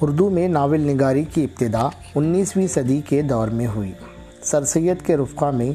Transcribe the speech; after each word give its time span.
اردو 0.00 0.30
میں 0.30 0.48
ناول 0.48 0.80
نگاری 0.80 1.24
کی 1.24 1.44
ابتدا 1.44 1.88
انیسویں 2.14 2.66
صدی 2.66 3.00
کے 3.08 3.22
دور 3.22 3.48
میں 3.48 3.66
ہوئی۔ 3.66 3.92
سر 4.42 4.64
سید 4.64 5.06
کے 5.06 5.16
رفقہ 5.16 5.50
میں 5.50 5.72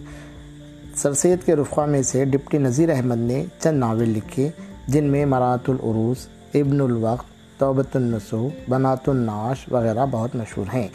سر 0.95 1.13
سید 1.13 1.45
کے 1.45 1.55
رفقہ 1.55 1.81
میں 1.81 2.01
سے 2.01 2.25
ڈپٹی 2.25 2.57
نذیر 2.57 2.89
احمد 2.89 3.17
نے 3.17 3.45
چند 3.59 3.79
ناول 3.79 4.09
لکھے، 4.09 4.49
جن 4.87 5.03
میں 5.03 5.25
مرات 5.25 5.69
العروس، 5.69 6.27
ابن 6.53 6.81
الوقت، 6.81 7.59
توبۃ 7.59 7.95
النسو، 7.95 8.49
بنات 8.69 9.09
الناش 9.09 9.65
وغیرہ 9.71 10.05
بہت 10.11 10.35
مشہور 10.35 10.65
ہیں۔ 10.73 10.87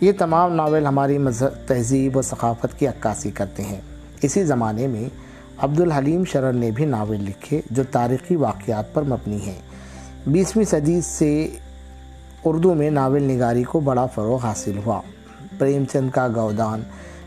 یہ 0.00 0.12
تمام 0.18 0.54
ناول 0.54 0.86
ہماری 0.86 1.18
مذہب، 1.18 1.68
تہذیب 1.68 2.16
و 2.16 2.22
ثقافت 2.22 2.78
کی 2.78 2.86
عکاسی 2.86 3.30
کرتے 3.30 3.62
ہیں۔ 3.62 3.80
اسی 4.22 4.44
زمانے 4.44 4.86
میں 4.86 5.08
عبد 5.58 5.80
الحلیم 5.80 6.24
شرر 6.24 6.52
نے 6.52 6.70
بھی 6.70 6.84
ناول 6.84 7.24
لکھے 7.24 7.60
جو 7.70 7.82
تاریخی 7.90 8.36
واقعات 8.36 8.94
پر 8.94 9.02
مبنی 9.02 9.38
ہیں۔ 9.46 9.60
بیسویں 10.26 10.64
صدی 10.64 11.00
سے 11.00 11.48
اردو 12.44 12.74
میں 12.74 12.90
ناول 12.90 13.22
نگاری 13.22 13.62
کو 13.62 13.80
بڑا 13.80 14.06
فروغ 14.06 14.38
حاصل 14.42 14.78
ہوا۔ 14.86 15.00
پریم 15.58 15.84
چند 15.92 16.10
کا 16.10 16.28
گودان، 16.36 16.82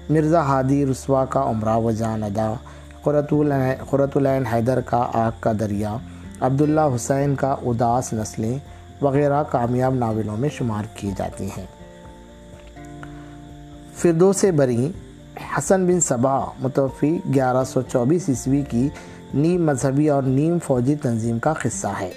مرزا 0.09 0.41
ہادی 0.41 0.85
رسوا 0.85 1.25
کا 1.25 1.43
عمرہ 1.43 1.77
و 1.77 1.91
جان 1.91 2.23
ادا، 2.23 2.53
قرۃ 3.01 4.15
العین 4.15 4.45
حیدر 4.45 4.81
کا 4.81 5.07
آگ 5.13 5.31
کا 5.39 5.51
دریا، 5.59 5.97
عبداللہ 6.39 6.81
حسین 6.95 7.35
کا 7.35 7.55
اداس 7.61 8.13
نسلیں 8.13 8.57
وغیرہ 9.01 9.43
کامیاب 9.51 9.95
ناولوں 9.95 10.37
میں 10.37 10.49
شمار 10.49 10.83
کی 10.95 11.11
جاتی 11.17 11.47
ہیں۔ 11.57 11.65
فردوس 13.95 14.45
بری، 14.55 14.91
حسن 15.57 15.85
بن 15.85 15.99
صبا، 15.99 16.39
متوفی 16.59 17.19
گیارہ 17.33 17.63
سو 17.63 17.81
چوبیس 17.81 18.29
عیسوی 18.29 18.61
کی 18.69 18.89
نیم 19.33 19.65
مذہبی 19.65 20.09
اور 20.09 20.23
نیم 20.23 20.57
فوجی 20.65 20.95
تنظیم 20.95 21.39
کا 21.39 21.53
قصہ 21.53 21.87
ہے۔ 21.87 22.11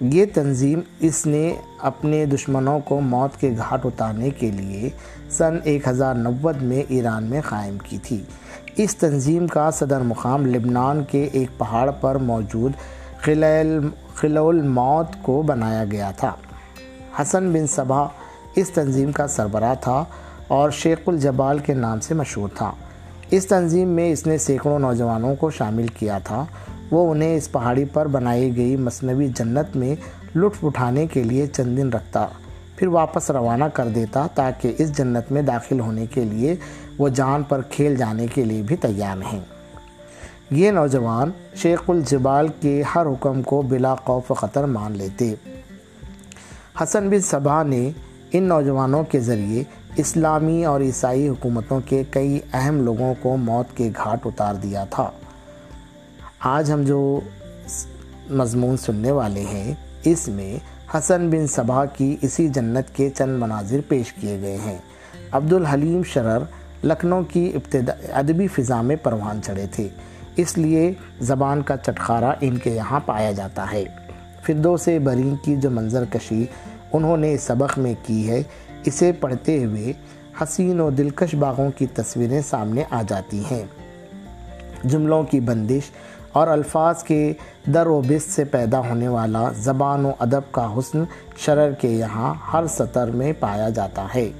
یہ 0.00 0.24
تنظیم 0.34 0.80
اس 1.00 1.26
نے 1.26 1.54
اپنے 1.78 2.26
دشمنوں 2.26 2.80
کو 2.80 3.00
موت 3.00 3.40
کے 3.40 3.50
گھاٹ 3.58 3.86
اتارنے 3.86 4.30
کے 4.30 4.50
لیے 4.50 4.88
سن 5.30 5.58
ایک 5.64 5.88
ہزار 5.88 6.14
نوت 6.14 6.62
میں 6.62 6.82
ایران 6.88 7.24
میں 7.24 7.40
قائم 7.48 7.78
کی 7.78 7.98
تھی۔ 8.02 8.22
اس 8.76 8.96
تنظیم 8.96 9.46
کا 9.46 9.70
صدر 9.70 10.00
مقام 10.00 10.46
لبنان 10.46 11.04
کے 11.10 11.28
ایک 11.32 11.58
پہاڑ 11.58 11.90
پر 11.90 12.14
موجود 12.14 12.72
خلع 13.20 14.42
الموت 14.42 15.22
کو 15.22 15.42
بنایا 15.42 15.84
گیا 15.90 16.10
تھا۔ 16.10 16.32
حسن 17.22 17.52
بن 17.52 17.66
صبا 17.66 18.06
اس 18.56 18.70
تنظیم 18.70 19.12
کا 19.12 19.26
سربراہ 19.26 19.74
تھا 19.80 20.04
اور 20.48 20.70
شیخ 20.70 20.98
الجبال 21.06 21.58
کے 21.58 21.74
نام 21.74 22.00
سے 22.00 22.14
مشہور 22.14 22.48
تھا۔ 22.54 22.72
اس 23.30 23.46
تنظیم 23.46 23.88
میں 23.88 24.12
اس 24.12 24.26
نے 24.26 24.38
سینکڑوں 24.38 24.78
نوجوانوں 24.78 25.34
کو 25.34 25.50
شامل 25.50 25.86
کیا 25.86 26.18
تھا۔ 26.18 26.44
وہ 26.90 27.10
انہیں 27.10 27.36
اس 27.36 27.52
پہاڑی 27.52 27.84
پر 27.84 28.06
بنائی 28.06 28.56
گئی 28.56 28.76
مصنوعی 28.76 29.28
جنت 29.28 29.76
میں 29.76 29.94
لطف 30.36 30.64
اٹھانے 30.64 31.06
کے 31.06 31.22
لیے 31.22 31.46
چند 31.46 31.76
دن 31.76 31.88
رکھتا، 31.88 32.26
پھر 32.76 32.86
واپس 32.86 33.30
روانہ 33.30 33.64
کر 33.64 33.88
دیتا 33.88 34.26
تاکہ 34.34 34.72
اس 34.78 34.96
جنت 34.96 35.32
میں 35.32 35.42
داخل 35.42 35.80
ہونے 35.80 36.06
کے 36.06 36.24
لیے 36.24 36.54
وہ 36.98 37.08
جان 37.08 37.42
پر 37.42 37.60
کھیل 37.70 37.96
جانے 37.96 38.26
کے 38.26 38.44
لیے 38.44 38.62
بھی 38.62 38.76
تیار 38.76 39.16
نہیں 39.16 39.40
یہ 40.50 40.70
نوجوان 40.70 41.30
شیخ 41.56 41.82
الجبال 41.88 42.48
کے 42.60 42.82
ہر 42.94 43.06
حکم 43.06 43.42
کو 43.42 43.62
بلا 43.62 43.94
خوف 43.94 44.32
خطر 44.36 44.64
مان 44.64 44.92
لیتے۔ 44.92 45.34
حسن 46.82 47.08
بن 47.10 47.20
صبا 47.20 47.62
نے 47.62 47.90
ان 48.32 48.42
نوجوانوں 48.42 49.04
کے 49.04 49.20
ذریعے 49.20 49.62
اسلامی 49.96 50.64
اور 50.64 50.80
عیسائی 50.80 51.28
حکومتوں 51.28 51.80
کے 51.86 52.02
کئی 52.10 52.38
اہم 52.52 52.80
لوگوں 52.80 53.14
کو 53.22 53.36
موت 53.36 53.76
کے 53.76 53.90
گھاٹ 54.04 54.26
اتار 54.26 54.54
دیا 54.54 54.84
تھا۔ 54.90 55.10
آج 56.44 56.72
ہم 56.72 56.82
جو 56.82 57.20
مضمون 58.30 58.76
سننے 58.76 59.10
والے 59.10 59.40
ہیں، 59.40 59.74
اس 60.04 60.28
میں 60.28 60.56
حسن 60.94 61.30
بن 61.30 61.46
صبا 61.46 61.84
کی 61.84 62.16
اسی 62.20 62.48
جنت 62.48 62.96
کے 62.96 63.10
چند 63.10 63.38
مناظر 63.38 63.80
پیش 63.88 64.12
کیے 64.12 64.40
گئے 64.40 64.56
ہیں۔ 64.66 64.78
عبد 65.32 65.52
الحلیم 65.52 66.02
شرر 66.02 66.38
لکھنؤ 66.84 67.22
کی 67.22 67.52
ابتدا، 67.54 67.92
ادبی 68.12 68.46
فضا 68.46 68.82
میں 68.82 68.96
پروان 68.96 69.40
چڑھے 69.42 69.66
تھے۔ 69.72 69.88
اس 70.36 70.58
لیے 70.58 70.92
زبان 71.20 71.62
کا 71.62 71.76
چٹخارہ 71.76 72.32
ان 72.40 72.58
کے 72.58 72.70
یہاں 72.70 73.00
پایا 73.06 73.32
جاتا 73.32 73.66
ہے۔ 73.72 73.84
فردو 74.42 74.76
سے 74.76 74.98
برین 74.98 75.34
کی 75.44 75.56
جو 75.56 75.70
منظر 75.70 76.04
کشی 76.10 76.44
انہوں 76.92 77.16
نے 77.16 77.32
اس 77.32 77.42
سبق 77.42 77.78
میں 77.78 77.94
کی 78.02 78.30
ہے، 78.30 78.42
اسے 78.84 79.12
پڑھتے 79.12 79.64
ہوئے 79.64 79.92
حسین 80.42 80.80
و 80.80 80.90
دلکش 80.90 81.34
باغوں 81.34 81.70
کی 81.70 81.86
تصویریں 81.86 82.40
سامنے 82.50 82.84
آ 82.90 83.02
جاتی 83.08 83.42
ہیں۔ 83.50 83.64
جملوں 84.84 85.22
کی 85.22 85.40
بندش 85.40 85.90
اور 86.34 86.46
الفاظ 86.46 87.02
کے 87.02 87.32
در 87.74 87.86
و 87.86 88.00
بست 88.08 88.30
سے 88.30 88.44
پیدا 88.44 88.78
ہونے 88.78 89.08
والا 89.08 89.48
زبان 89.56 90.06
و 90.06 90.12
ادب 90.18 90.52
کا 90.52 90.78
حسن 90.78 91.04
شرر 91.36 91.72
کے 91.72 91.88
یہاں 91.88 92.34
ہر 92.52 92.66
سطر 92.66 93.06
میں 93.06 93.32
پایا 93.40 93.68
جاتا 93.68 94.06
ہے۔ 94.14 94.30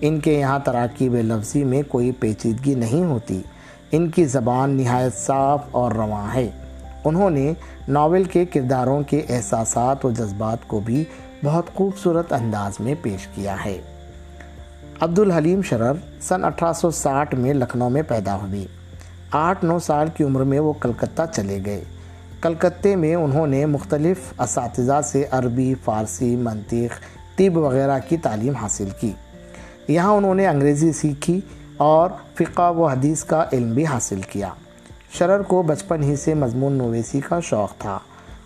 ان 0.00 0.20
کے 0.20 0.32
یہاں 0.32 0.58
تراکیب 0.64 1.14
لفظی 1.14 1.64
میں 1.64 1.82
کوئی 1.88 2.12
پیچیدگی 2.12 2.74
نہیں 2.74 3.04
ہوتی۔ 3.04 3.42
ان 3.92 4.10
کی 4.10 4.24
زبان 4.24 4.70
نہایت 4.70 5.14
صاف 5.14 5.62
اور 5.70 5.92
رواں 5.92 6.34
ہے۔ 6.34 6.50
انہوں 7.04 7.30
نے 7.30 7.52
ناول 7.88 8.24
کے 8.24 8.44
کرداروں 8.44 9.02
کے 9.02 9.22
احساسات 9.28 10.04
و 10.04 10.10
جذبات 10.10 10.68
کو 10.68 10.80
بھی 10.80 11.04
بہت 11.44 11.74
خوبصورت 11.74 12.32
انداز 12.32 12.72
میں 12.80 12.94
پیش 13.02 13.26
کیا 13.26 13.56
ہے۔ 13.64 13.80
عبد 15.00 15.18
الحلیم 15.18 15.62
شرر 15.62 15.92
سن 16.20 16.44
اٹھارہ 16.44 16.72
سو 16.72 16.90
ساٹھ 16.90 17.34
میں 17.34 17.54
لکھنؤ 17.54 17.88
میں 17.88 18.02
پیدا 18.02 18.36
ہوئی 18.36 18.66
آٹھ 19.30 19.64
نو 19.64 19.78
سال 19.78 20.08
کی 20.16 20.24
عمر 20.24 20.40
میں 20.40 20.60
وہ 20.60 20.72
کلکتہ 20.72 21.22
چلے 21.32 21.58
گئے۔ 21.66 21.84
کلکتے 22.40 22.96
میں 22.96 23.14
انہوں 23.14 23.46
نے 23.46 23.66
مختلف 23.66 24.40
اساتذہ 24.40 25.00
سے 25.04 25.24
عربی، 25.30 25.74
فارسی، 25.84 26.36
منطق، 26.36 27.00
طب 27.38 27.56
وغیرہ 27.56 27.98
کی 28.08 28.16
تعلیم 28.16 28.56
حاصل 28.56 28.88
کی۔ 29.00 29.12
یہاں 29.88 30.12
انہوں 30.12 30.34
نے 30.34 30.46
انگریزی 30.46 30.92
سیکھی 30.92 31.40
اور 31.76 32.10
فقہ 32.34 32.72
و 32.72 32.86
حدیث 32.86 33.24
کا 33.24 33.44
علم 33.52 33.74
بھی 33.74 33.86
حاصل 33.86 34.20
کیا۔ 34.20 34.48
شرر 35.12 35.42
کو 35.42 35.62
بچپن 35.62 36.02
ہی 36.02 36.16
سے 36.16 36.34
مضمون 36.34 36.72
نویسی 36.72 37.20
کا 37.28 37.40
شوق 37.40 37.72
تھا۔ 37.78 37.98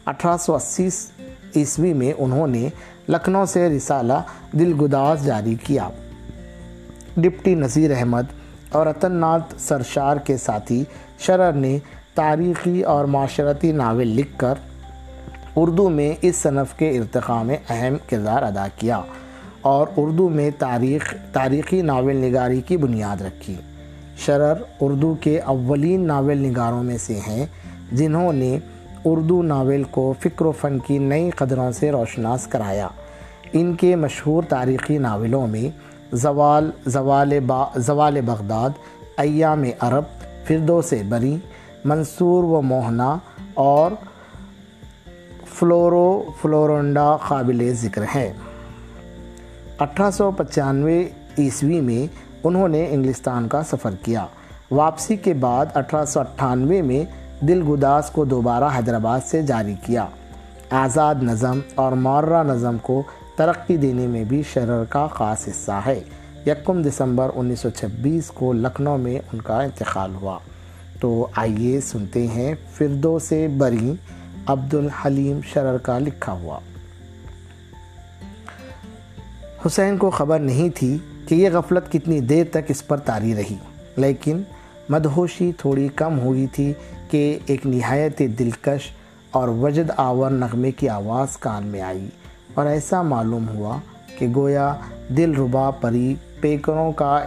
اٹھارہ 0.06 0.36
سو 0.36 0.54
اسی 0.54 0.88
عیسوی 1.56 1.92
میں 1.92 2.12
انہوں 2.18 2.46
نے 2.46 2.68
لکھنؤ 3.08 3.44
سے 3.44 3.68
رسالہ 3.68 4.12
دل 4.52 4.72
گداز 4.82 5.24
جاری 5.24 5.54
کیا۔ 5.54 5.88
ڈپٹی 7.16 7.54
نذیر 7.54 7.90
احمد 7.96 8.22
اور 8.74 8.86
رتن 8.86 9.12
ناتھ 9.12 9.54
سرشار 9.58 10.16
کے 10.16 10.36
ساتھی 10.36 10.84
شرر 11.18 11.52
نے 11.52 11.78
تاریخی 12.14 12.82
اور 12.82 13.04
معاشرتی 13.04 13.72
ناول 13.72 14.06
لکھ 14.06 14.38
کر 14.38 14.54
اردو 15.56 15.88
میں 15.88 16.12
اس 16.22 16.36
صنف 16.36 16.78
کے 16.78 16.90
ارتقاء 16.90 17.42
میں 17.42 17.56
اہم 17.70 17.96
کردار 18.10 18.42
ادا 18.42 18.66
کیا 18.78 19.00
اور 19.60 19.86
اردو 19.96 20.28
میں 20.28 20.50
تاریخ، 20.58 21.14
تاریخی 21.32 21.82
ناول 21.82 22.16
نگاری 22.16 22.60
کی 22.60 22.76
بنیاد 22.76 23.22
رکھی۔ 23.22 23.54
شرر 24.16 24.54
اردو 24.80 25.14
کے 25.20 25.40
اولین 25.40 26.06
ناول 26.06 26.38
نگاروں 26.38 26.82
میں 26.82 26.98
سے 26.98 27.20
ہیں 27.26 27.46
جنہوں 27.92 28.32
نے 28.32 28.58
اردو 29.04 29.42
ناول 29.42 29.82
کو 29.90 30.14
فکر 30.20 30.44
و 30.44 30.52
فن 30.52 30.78
کی 30.78 30.98
نئی 30.98 31.30
قدروں 31.30 31.72
سے 31.72 31.90
روشناس 31.90 32.46
کرایا۔ 32.46 32.88
ان 33.52 33.74
کے 33.74 33.96
مشہور 33.96 34.42
تاریخی 34.48 34.98
ناولوں 34.98 35.46
میں 35.46 35.93
زوال 36.12 36.70
زوال 36.86 37.40
با، 37.40 37.66
زوال 37.76 38.20
بغداد، 38.20 38.70
ایام 39.16 39.64
عرب 39.80 40.04
فردو 40.46 40.82
سے 40.82 41.02
بری 41.08 41.36
منصور 41.84 42.44
و 42.44 42.62
موہنا 42.62 43.18
اور 43.54 43.90
فلورو 45.54 46.22
فلورنڈا 46.42 47.16
قابل 47.28 47.72
ذکر 47.74 48.04
ہے 48.14 48.32
اٹھارہ 49.78 50.10
سو 50.10 50.30
پچانوے 50.30 51.08
عیسوی 51.38 51.80
میں 51.80 52.14
انہوں 52.44 52.68
نے 52.68 52.86
انگلستان 52.90 53.48
کا 53.48 53.62
سفر 53.62 53.94
کیا۔ 54.02 54.26
واپسی 54.70 55.16
کے 55.16 55.34
بعد 55.34 55.66
اٹھارہ 55.74 56.04
سو 56.04 56.20
اٹھانوے 56.20 56.82
میں 56.82 57.04
دل 57.44 57.62
گداس 57.70 58.10
کو 58.10 58.24
دوبارہ 58.24 58.64
حیدرآباد 58.64 59.20
سے 59.26 59.42
جاری 59.42 59.74
کیا۔ 59.86 60.06
آزاد 60.70 61.14
نظم 61.22 61.60
اور 61.74 61.92
مورہ 61.92 62.42
نظم 62.42 62.76
کو 62.82 63.02
ترقی 63.36 63.76
دینے 63.76 64.06
میں 64.06 64.24
بھی 64.24 64.42
شرر 64.52 64.84
کا 64.84 65.06
خاص 65.06 65.48
حصہ 65.48 65.80
ہے۔ 65.86 66.00
یکم 66.46 66.82
دسمبر 66.82 67.30
انیس 67.34 67.60
سو 67.60 67.70
چھبیس 67.70 68.30
کو 68.30 68.52
لکھنؤ 68.52 68.96
میں 68.96 69.18
ان 69.32 69.40
کا 69.40 69.60
انتقال 69.60 70.14
ہوا۔ 70.14 70.38
تو 71.00 71.26
آئیے 71.36 71.80
سنتے 71.80 72.26
ہیں 72.26 72.54
فردو 72.72 73.18
سے 73.18 73.48
بری 73.48 73.94
عبد 74.46 74.74
الحلیم 74.74 75.40
شرر 75.52 75.78
کا 75.78 75.98
لکھا 75.98 76.32
ہوا۔ 76.32 76.58
حسین 79.66 79.96
کو 79.96 80.10
خبر 80.10 80.38
نہیں 80.38 80.68
تھی 80.74 80.98
کہ 81.28 81.34
یہ 81.34 81.50
غفلت 81.52 81.92
کتنی 81.92 82.20
دیر 82.20 82.44
تک 82.50 82.64
اس 82.68 82.86
پر 82.86 82.96
تاری 82.96 83.34
رہی، 83.34 83.56
لیکن 83.96 84.42
مدہوشی 84.88 85.52
تھوڑی 85.58 85.88
کم 85.94 86.18
ہوئی 86.18 86.46
تھی 86.46 86.72
کہ 87.10 87.38
ایک 87.46 87.66
نہایت 87.66 88.22
دلکش 88.38 88.90
اور 89.30 89.48
وجد 89.48 89.90
آور 89.96 90.30
نغمے 90.30 90.72
کی 90.72 90.88
آواز 90.88 91.36
کان 91.36 91.66
میں 91.66 91.80
آئی۔ 91.80 92.08
اور 92.54 92.66
ایسا 92.66 93.02
معلوم 93.02 93.48
ہوا 93.48 93.76
کہ 94.18 94.26
گویا 94.36 94.74
دل 95.16 95.34
ربا 95.34 95.70
پری 95.70 96.14
پیکروں 96.40 96.92
کا 96.92 97.24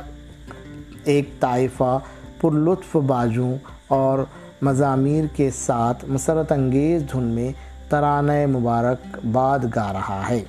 ایک 1.04 1.40
طائفہ 1.40 2.00
پر 2.42 2.52
لطف 2.52 2.96
باجوں 2.96 3.56
اور 3.88 4.20
مضامیر 4.62 5.24
کے 5.36 5.50
ساتھ 5.52 6.06
مسرت 6.08 6.52
انگیز 6.52 7.04
دھن 7.12 7.24
میں 7.24 7.52
ترانہ 7.90 8.46
مبارک 8.46 9.26
باد 9.26 9.60
گا 9.76 9.94
رہا 9.94 10.30
ہے۔ 10.30 10.44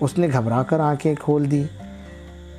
اس 0.00 0.18
نے 0.18 0.28
گھبرا 0.32 0.62
کر 0.62 0.80
آنکھیں 0.80 1.14
کھول 1.14 1.50
دی 1.50 1.64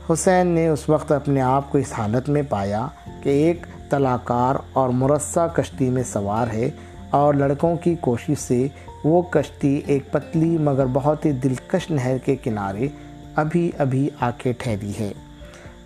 حسین 0.10 0.48
نے 0.48 0.68
اس 0.68 0.90
وقت 0.90 1.12
اپنے 1.12 1.42
آپ 1.42 1.72
کو 1.72 1.78
اس 1.78 1.94
حالت 1.98 2.30
میں 2.30 2.42
پایا 2.50 2.88
کہ 3.24 3.30
ایک 3.30 3.66
طلاکار 3.90 4.56
اور 4.74 4.90
مرصع 4.90 5.48
کشتی 5.48 5.90
میں 5.90 6.04
سوار 6.04 6.48
ہے 6.48 6.70
اور 7.10 7.34
لڑکوں 7.34 7.76
کی 7.76 7.96
کوشش 8.02 8.38
سے 8.40 8.68
وہ 9.04 9.22
کشتی 9.22 9.82
ایک 9.86 10.12
پتلی 10.12 10.58
مگر 10.58 10.86
بہت 10.94 11.26
ہی 11.26 11.32
دلکش 11.32 11.92
نہر 11.92 12.18
کے 12.18 12.36
کنارے 12.36 12.88
ابھی 13.36 13.72
ابھی 13.78 14.10
آ 14.20 14.30
کے 14.38 14.54
ٹھہری 14.54 14.92
ہے۔ 15.00 15.14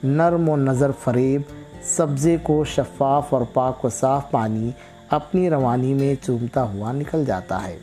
نرم 0.04 0.50
و 0.50 0.56
نظر 0.56 0.92
فریب، 1.04 1.42
سبزے 1.83 2.38
کو 2.44 2.63
شفاف 2.63 3.33
اور 3.33 3.42
پاک 3.54 3.86
و 3.86 3.89
صاف 3.89 4.31
پانی 4.31 4.71
اپنی 5.10 5.50
روانی 5.50 5.94
میں 5.94 6.15
چومتا 6.25 6.63
ہوا 6.63 6.92
نکل 6.92 7.25
جاتا 7.25 7.68
ہے۔ 7.68 7.77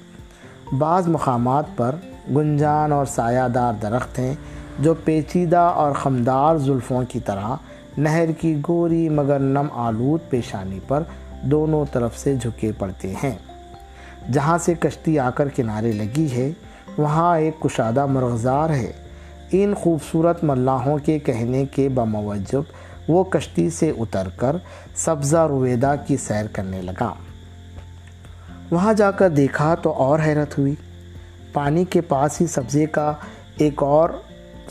بعض 0.78 1.08
مقامات 1.08 1.64
پر 1.76 1.94
گنجان 2.36 2.92
اور 2.92 3.06
سایہ 3.06 3.48
دار 3.48 3.72
درخت 3.82 4.18
ہیں 4.18 4.34
جو 4.78 4.94
پیچیدہ 4.94 5.58
اور 5.58 5.92
خمدار 5.92 6.56
زلفوں 6.56 7.02
کی 7.08 7.20
طرح 7.20 7.48
نہر 7.98 8.32
کی 8.32 8.56
گوری 8.68 9.08
مگر 9.08 9.38
نم 9.38 9.66
آلود 9.72 10.30
پیشانی 10.30 10.78
پر 10.88 11.02
دونوں 11.42 11.84
طرف 11.92 12.18
سے 12.18 12.36
جھکے 12.36 12.72
پڑتے 12.78 13.14
ہیں۔ 13.22 13.38
جہاں 14.32 14.58
سے 14.58 14.74
کشتی 14.80 15.18
آ 15.18 15.30
کر 15.30 15.48
کنارے 15.48 15.92
لگی 15.92 16.28
ہے، 16.32 16.50
وہاں 16.98 17.38
ایک 17.38 17.60
کشادہ 17.60 18.06
مرغزار 18.06 18.70
ہے۔ 18.70 18.92
ان 19.52 19.74
خوبصورت 19.74 20.44
ملاحوں 20.44 20.98
کے 20.98 21.18
کہنے 21.18 21.64
کے 21.64 21.88
بموجب 21.88 22.62
وہ 23.08 23.24
کشتی 23.24 23.70
سے 23.70 23.92
اتر 23.98 24.28
کر 24.36 24.56
سبزہ 24.94 25.46
رویدہ 25.50 25.94
کی 26.06 26.16
سیر 26.16 26.46
کرنے 26.52 26.82
لگا۔ 26.82 27.14
وہاں 28.70 28.92
جا 28.92 29.10
کر 29.10 29.28
دیکھا 29.28 29.74
تو 29.74 29.92
اور 29.92 30.18
حیرت 30.26 30.58
ہوئی۔ 30.58 30.74
پانی 31.52 31.84
کے 31.84 32.00
پاس 32.00 32.40
ہی 32.40 32.46
سبزے 32.46 32.86
کا 32.86 33.12
ایک 33.56 33.82
اور، 33.82 34.10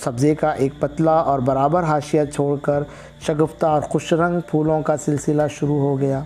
سبزے 0.04 0.36
کا 0.36 0.50
ایک 0.50 0.74
پتلا 0.80 1.16
اور 1.16 1.40
برابر 1.40 1.84
حاشیہ 1.84 2.22
چھوڑ 2.34 2.58
کر 2.58 2.84
شگفتہ 3.22 3.66
اور 3.66 3.82
خوش 3.82 4.14
رنگ 4.14 4.40
پھولوں 4.40 4.82
کا 4.82 4.98
سلسلہ 4.98 5.42
شروع 5.52 5.80
ہو 5.80 6.00
گیا۔ 6.00 6.24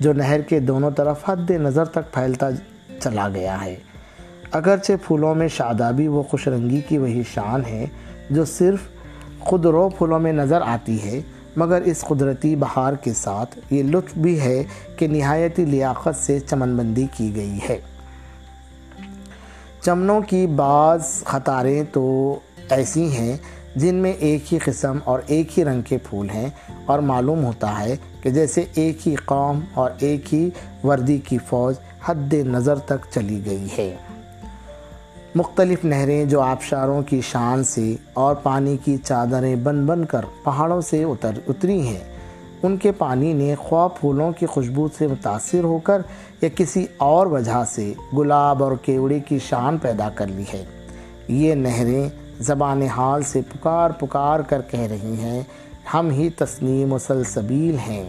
جو 0.00 0.12
نہر 0.12 0.40
کے 0.40 0.60
دونوں 0.60 0.90
طرف 0.90 1.30
حد 1.30 1.50
نظر 1.50 1.84
تک 1.84 2.12
پھیلتا 2.12 2.48
چلا 3.00 3.28
گیا 3.28 3.64
ہے۔ 3.64 3.76
اگرچہ 4.52 4.92
پھولوں 5.06 5.34
میں 5.34 5.48
شادابی 5.48 6.08
و 6.08 6.22
خوش 6.22 6.48
رنگی 6.48 6.80
کی 6.80 6.98
وہی 6.98 7.22
شان 7.34 7.64
ہے 7.64 7.86
جو 8.30 8.44
صرف 8.44 8.78
خود 9.40 9.66
رو 9.66 9.88
پھولوں 9.88 10.18
میں 10.18 10.32
نظر 10.32 10.60
آتی 10.62 11.04
ہے، 11.04 11.20
مگر 11.56 11.82
اس 11.82 12.00
قدرتی 12.00 12.56
بہار 12.56 12.92
کے 12.92 13.12
ساتھ 13.12 13.58
یہ 13.70 13.82
لطف 13.82 14.18
بھی 14.18 14.40
ہے 14.40 14.64
کہ 14.96 15.08
نہایتی 15.08 15.64
لیاقت 15.64 16.16
سے 16.16 16.40
چمن 16.40 16.76
بندی 16.76 17.06
کی 17.16 17.36
گئی 17.36 17.58
ہے۔ 17.68 17.80
چمنوں 19.80 20.20
کی 20.20 20.46
بعض 20.46 21.24
خطاریں 21.24 21.82
تو 21.92 22.38
ایسی 22.70 23.12
ہیں 23.12 23.36
جن 23.76 23.94
میں 23.94 24.12
ایک 24.12 24.54
ہی 24.54 24.58
قسم 24.64 24.98
اور 25.04 25.20
ایک 25.26 25.58
ہی 25.58 25.64
رنگ 25.64 25.82
کے 25.82 25.98
پھول 25.98 26.30
ہیں 26.30 26.48
اور 26.86 26.98
معلوم 26.98 27.44
ہوتا 27.44 27.80
ہے 27.80 27.96
کہ 28.22 28.30
جیسے 28.30 28.64
ایک 28.74 29.08
ہی 29.08 29.14
قوم 29.14 29.60
اور 29.74 29.90
ایک 29.98 30.34
ہی 30.34 30.50
وردی 30.84 31.18
کی 31.18 31.38
فوج 31.46 31.74
حد 32.04 32.34
نظر 32.34 32.78
تک 32.78 33.06
چلی 33.10 33.40
گئی 33.46 33.66
ہے۔ 33.78 33.96
مختلف 35.34 35.84
نہریں 35.84 36.24
جو 36.24 36.40
آبشاروں 36.40 37.02
کی 37.02 37.20
شان 37.20 37.64
سے 37.64 37.96
اور 38.14 38.34
پانی 38.34 38.76
کی 38.84 38.96
چادریں 39.04 39.56
بن 39.56 39.86
بن 39.86 40.04
کر 40.04 40.20
پہاڑوں 40.44 40.80
سے 40.80 41.04
اتر 41.04 41.30
اتری 41.48 41.86
ہیں۔ 41.86 42.04
ان 42.62 42.76
کے 42.76 42.92
پانی 42.92 43.32
نے 43.32 43.54
خواہ 43.58 43.88
پھولوں 43.88 44.32
کی 44.32 44.46
خوشبو 44.46 44.88
سے 44.98 45.06
متاثر 45.06 45.64
ہو 45.64 45.78
کر 45.78 46.02
یا 46.40 46.48
کسی 46.54 46.86
اور 46.96 47.26
وجہ 47.26 47.64
سے 47.70 47.92
گلاب 48.16 48.64
اور 48.64 48.72
کیوڑے 48.82 49.20
کی 49.20 49.38
شان 49.38 49.78
پیدا 49.78 50.08
کر 50.14 50.26
لی 50.26 50.44
ہے۔ 50.54 50.64
یہ 51.28 51.54
نہریں 51.54 52.08
زبان 52.40 52.82
حال 52.82 53.22
سے 53.22 53.40
پکار 53.52 53.90
پکار 53.90 54.40
کر 54.40 54.60
کہہ 54.70 54.80
رہی 54.80 55.14
ہیں، 55.20 55.42
ہم 55.94 56.10
ہی 56.10 56.30
تسنیم 56.30 56.92
و 56.92 56.98
سلسبیل 56.98 57.76
ہیں۔ 57.78 58.04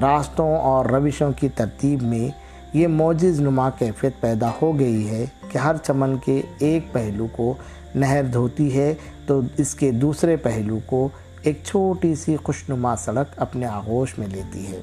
راستوں 0.00 0.56
اور 0.56 0.84
روشوں 0.84 1.32
کی 1.32 1.48
ترتیب 1.48 2.02
میں 2.02 2.28
یہ 2.72 2.86
موجز 2.86 3.40
نما 3.40 3.70
کیفیت 3.70 4.20
پیدا 4.20 4.50
ہو 4.62 4.78
گئی 4.78 5.10
ہے 5.10 5.24
کہ 5.48 5.58
ہر 5.58 5.76
چمن 5.82 6.16
کے 6.24 6.42
ایک 6.58 6.92
پہلو 6.92 7.26
کو 7.32 7.54
نہر 7.94 8.22
دھوتی 8.22 8.78
ہے 8.78 8.94
تو 9.26 9.40
اس 9.56 9.74
کے 9.74 9.90
دوسرے 9.90 10.36
پہلو 10.36 10.78
کو 10.86 11.08
ایک 11.42 11.58
چھوٹی 11.64 12.14
سی 12.14 12.36
خوشنما 12.36 12.96
سڑک 12.96 13.26
اپنے 13.36 13.66
آغوش 13.66 14.18
میں 14.18 14.26
لیتی 14.26 14.66
ہے۔ 14.72 14.80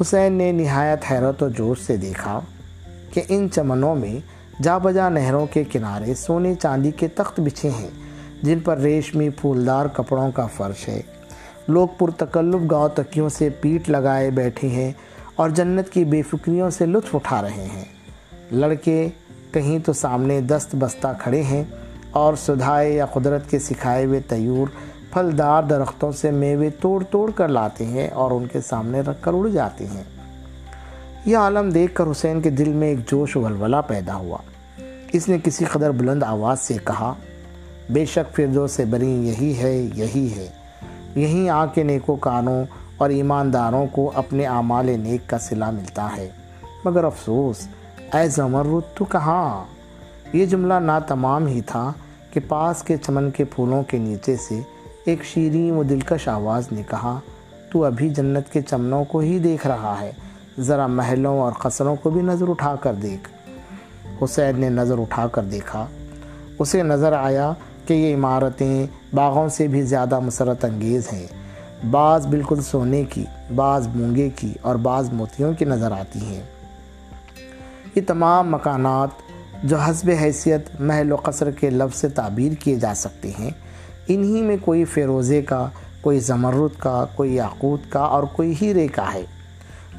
حسین 0.00 0.32
نے 0.32 0.52
نہایت 0.52 0.98
حیرت 1.10 1.42
و 1.42 1.48
جوش 1.48 1.80
سے 1.80 1.96
دیکھا 1.96 2.40
کہ 3.12 3.22
ان 3.28 3.48
چمنوں 3.52 3.94
میں 3.94 4.37
جا 4.62 4.78
بجا 4.78 5.08
نہروں 5.08 5.46
کے 5.46 5.64
کنارے 5.64 6.14
سونے 6.14 6.54
چاندی 6.54 6.90
کے 6.90 7.08
تخت 7.08 7.40
بچھے 7.40 7.70
ہیں، 7.70 7.88
جن 8.42 8.58
پر 8.60 8.78
ریشمی 8.78 9.28
پھولدار 9.30 9.86
کپڑوں 9.86 10.32
کا 10.32 10.46
فرش 10.46 10.88
ہے۔ 10.88 11.02
لوگ 11.68 11.88
پرتکلف 11.98 12.70
گاؤں 12.70 12.88
تکیوں 12.94 13.28
سے 13.28 13.48
پیٹ 13.60 13.90
لگائے 13.90 14.30
بیٹھے 14.30 14.68
ہیں 14.68 14.92
اور 15.36 15.50
جنت 15.50 15.90
کی 15.90 16.04
بے 16.04 16.22
فکریوں 16.22 16.70
سے 16.70 16.86
لطف 16.86 17.14
اٹھا 17.14 17.42
رہے 17.42 17.68
ہیں۔ 17.76 17.84
لڑکے 18.52 19.08
کہیں 19.52 19.78
تو 19.78 19.92
سامنے 19.92 20.40
دست 20.40 20.74
بستہ 20.78 21.08
کھڑے 21.18 21.42
ہیں 21.42 21.64
اور 22.10 22.34
سدھائے 22.34 22.92
یا 22.92 23.06
قدرت 23.06 23.50
کے 23.50 23.58
سکھائے 23.58 24.04
ہوئے 24.04 24.20
تیور 24.20 24.66
پھلدار 25.12 25.62
درختوں 25.62 26.12
سے 26.12 26.30
میوے 26.30 26.70
توڑ 26.70 27.04
توڑ 27.04 27.30
کر 27.30 27.48
لاتے 27.48 27.86
ہیں 27.86 28.08
اور 28.08 28.30
ان 28.30 28.46
کے 28.52 28.60
سامنے 28.60 29.00
رکھ 29.00 29.18
کر 29.20 29.32
اڑ 29.34 29.48
جاتے 29.48 29.86
ہیں۔ 29.86 30.04
یہ 31.24 31.36
عالم 31.36 31.70
دیکھ 31.70 31.94
کر 31.94 32.04
حسین 32.10 32.40
کے 32.40 32.50
دل 32.50 32.68
میں 32.68 32.88
ایک 32.88 33.10
جوش 33.10 33.36
و 33.36 33.40
ولولہ 33.40 33.76
پیدا 33.86 34.14
ہوا۔ 34.14 34.38
اس 35.12 35.28
نے 35.28 35.38
کسی 35.44 35.64
قدر 35.64 35.90
بلند 35.90 36.22
آواز 36.22 36.60
سے 36.60 36.74
کہا، 36.84 37.14
بے 37.90 38.04
شک 38.04 38.34
فردو 38.34 38.66
سے 38.66 38.84
بری 38.84 39.10
یہی 39.10 39.58
ہے 39.58 39.76
یہی 39.76 40.28
ہے۔ 40.36 40.48
یہیں 41.14 41.48
آ 41.48 41.66
کے 41.66 41.82
نیکو 41.82 42.16
کانوں 42.16 42.64
اور 42.96 43.10
ایمانداروں 43.10 43.86
کو 43.92 44.10
اپنے 44.14 44.46
اعمال 44.46 44.86
نیک 44.86 45.28
کا 45.30 45.38
صلہ 45.38 45.70
ملتا 45.70 46.08
ہے۔ 46.16 46.28
مگر 46.84 47.04
افسوس، 47.04 47.68
اے 48.14 48.28
زمرد، 48.28 48.96
تو 48.96 49.04
کہاں؟ 49.04 49.64
یہ 50.32 50.46
جملہ 50.46 50.74
نا 50.74 50.98
تمام 50.98 51.46
ہی 51.46 51.60
تھا 51.60 51.92
کہ 52.30 52.40
پاس 52.48 52.82
کے 52.82 52.96
چمن 52.96 53.30
کے 53.30 53.44
پھولوں 53.44 53.82
کے 53.82 53.98
نیچے 53.98 54.36
سے 54.36 54.60
ایک 55.04 55.24
شیریں 55.24 55.72
و 55.72 55.82
دلکش 55.82 56.28
آواز 56.28 56.72
نے 56.72 56.82
کہا، 56.90 57.20
تو 57.72 57.84
ابھی 57.84 58.08
جنت 58.08 58.52
کے 58.52 58.62
چمنوں 58.62 59.04
کو 59.04 59.18
ہی 59.18 59.38
دیکھ 59.38 59.66
رہا 59.66 59.96
ہے۔ 60.00 60.12
ذرا 60.58 60.86
محلوں 60.86 61.40
اور 61.40 61.52
قصروں 61.52 61.96
کو 61.96 62.10
بھی 62.10 62.20
نظر 62.20 62.48
اٹھا 62.48 62.76
کر 62.76 62.94
دیکھ۔ 62.94 63.28
حسین 64.24 64.60
نے 64.60 64.68
نظر 64.68 64.98
اٹھا 64.98 65.26
کر 65.26 65.42
دیکھا۔ 65.42 65.86
اسے 66.58 66.82
نظر 66.82 67.12
آیا 67.12 67.52
کہ 67.86 67.94
یہ 67.94 68.14
عمارتیں 68.14 68.86
باغوں 69.14 69.48
سے 69.48 69.66
بھی 69.66 69.82
زیادہ 69.82 70.20
مسرت 70.20 70.64
انگیز 70.64 71.02
ہیں۔ 71.12 71.26
بعض 71.90 72.26
بالکل 72.26 72.60
سونے 72.60 73.04
کی، 73.04 73.24
بعض 73.54 73.88
مونگے 73.94 74.28
کی 74.36 74.52
اور 74.62 74.74
بعض 74.74 75.12
موتیوں 75.12 75.52
کی 75.52 75.64
نظر 75.64 75.92
آتی 75.92 76.18
ہیں۔ 76.26 76.42
یہ 77.94 78.00
تمام 78.06 78.50
مکانات 78.50 79.08
جو 79.64 79.76
حسب 79.76 80.10
حیثیت 80.20 80.80
محل 80.80 81.12
و 81.12 81.16
قصر 81.16 81.50
کے 81.50 81.70
لفظ 81.70 82.00
سے 82.00 82.08
تعبیر 82.08 82.52
کیے 82.52 82.74
جا 82.74 82.94
سکتے 82.94 83.30
ہیں، 83.40 83.50
انہی 84.08 84.42
میں 84.42 84.56
کوئی 84.64 84.84
فیروزے 84.84 85.42
کا، 85.42 85.68
کوئی 86.00 86.20
زمرد 86.20 86.78
کا، 86.78 87.04
کوئی 87.16 87.34
یاقوت 87.34 87.80
کا 87.88 88.00
اور 88.00 88.22
کوئی 88.22 88.54
ہیرے 88.62 88.86
کا 88.86 89.14
ہے۔ 89.14 89.24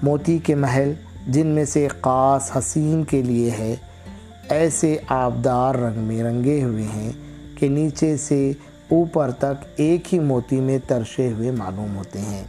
موتی 0.01 0.37
کے 0.37 0.55
محل، 0.55 0.93
جن 1.27 1.47
میں 1.47 1.65
سے 1.65 1.87
خاص 2.01 2.57
حسین 2.57 3.03
کے 3.03 3.21
لیے 3.21 3.49
ہے، 3.51 3.75
ایسے 4.49 4.97
آبدار 5.07 5.75
رنگ 5.75 5.99
میں 5.99 6.23
رنگے 6.23 6.63
ہوئے 6.63 6.83
ہیں 6.83 7.11
کہ 7.55 7.67
نیچے 7.67 8.17
سے 8.17 8.51
اوپر 8.91 9.31
تک 9.31 9.65
ایک 9.75 10.13
ہی 10.13 10.19
موتی 10.19 10.59
میں 10.59 10.77
ترشے 10.87 11.31
ہوئے 11.31 11.51
معلوم 11.51 11.95
ہوتے 11.95 12.19
ہیں۔ 12.19 12.43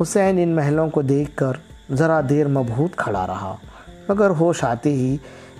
حسین 0.00 0.38
ان 0.42 0.48
محلوں 0.48 0.90
کو 0.90 1.02
دیکھ 1.02 1.30
کر 1.34 1.52
ذرا 1.92 2.20
دیر 2.28 2.48
مبہوت 2.48 2.96
کھڑا 2.96 3.26
رہا، 3.26 3.56
مگر 4.08 4.30
ہوش 4.30 4.64
آتے 4.64 4.92
ہی 4.92 5.16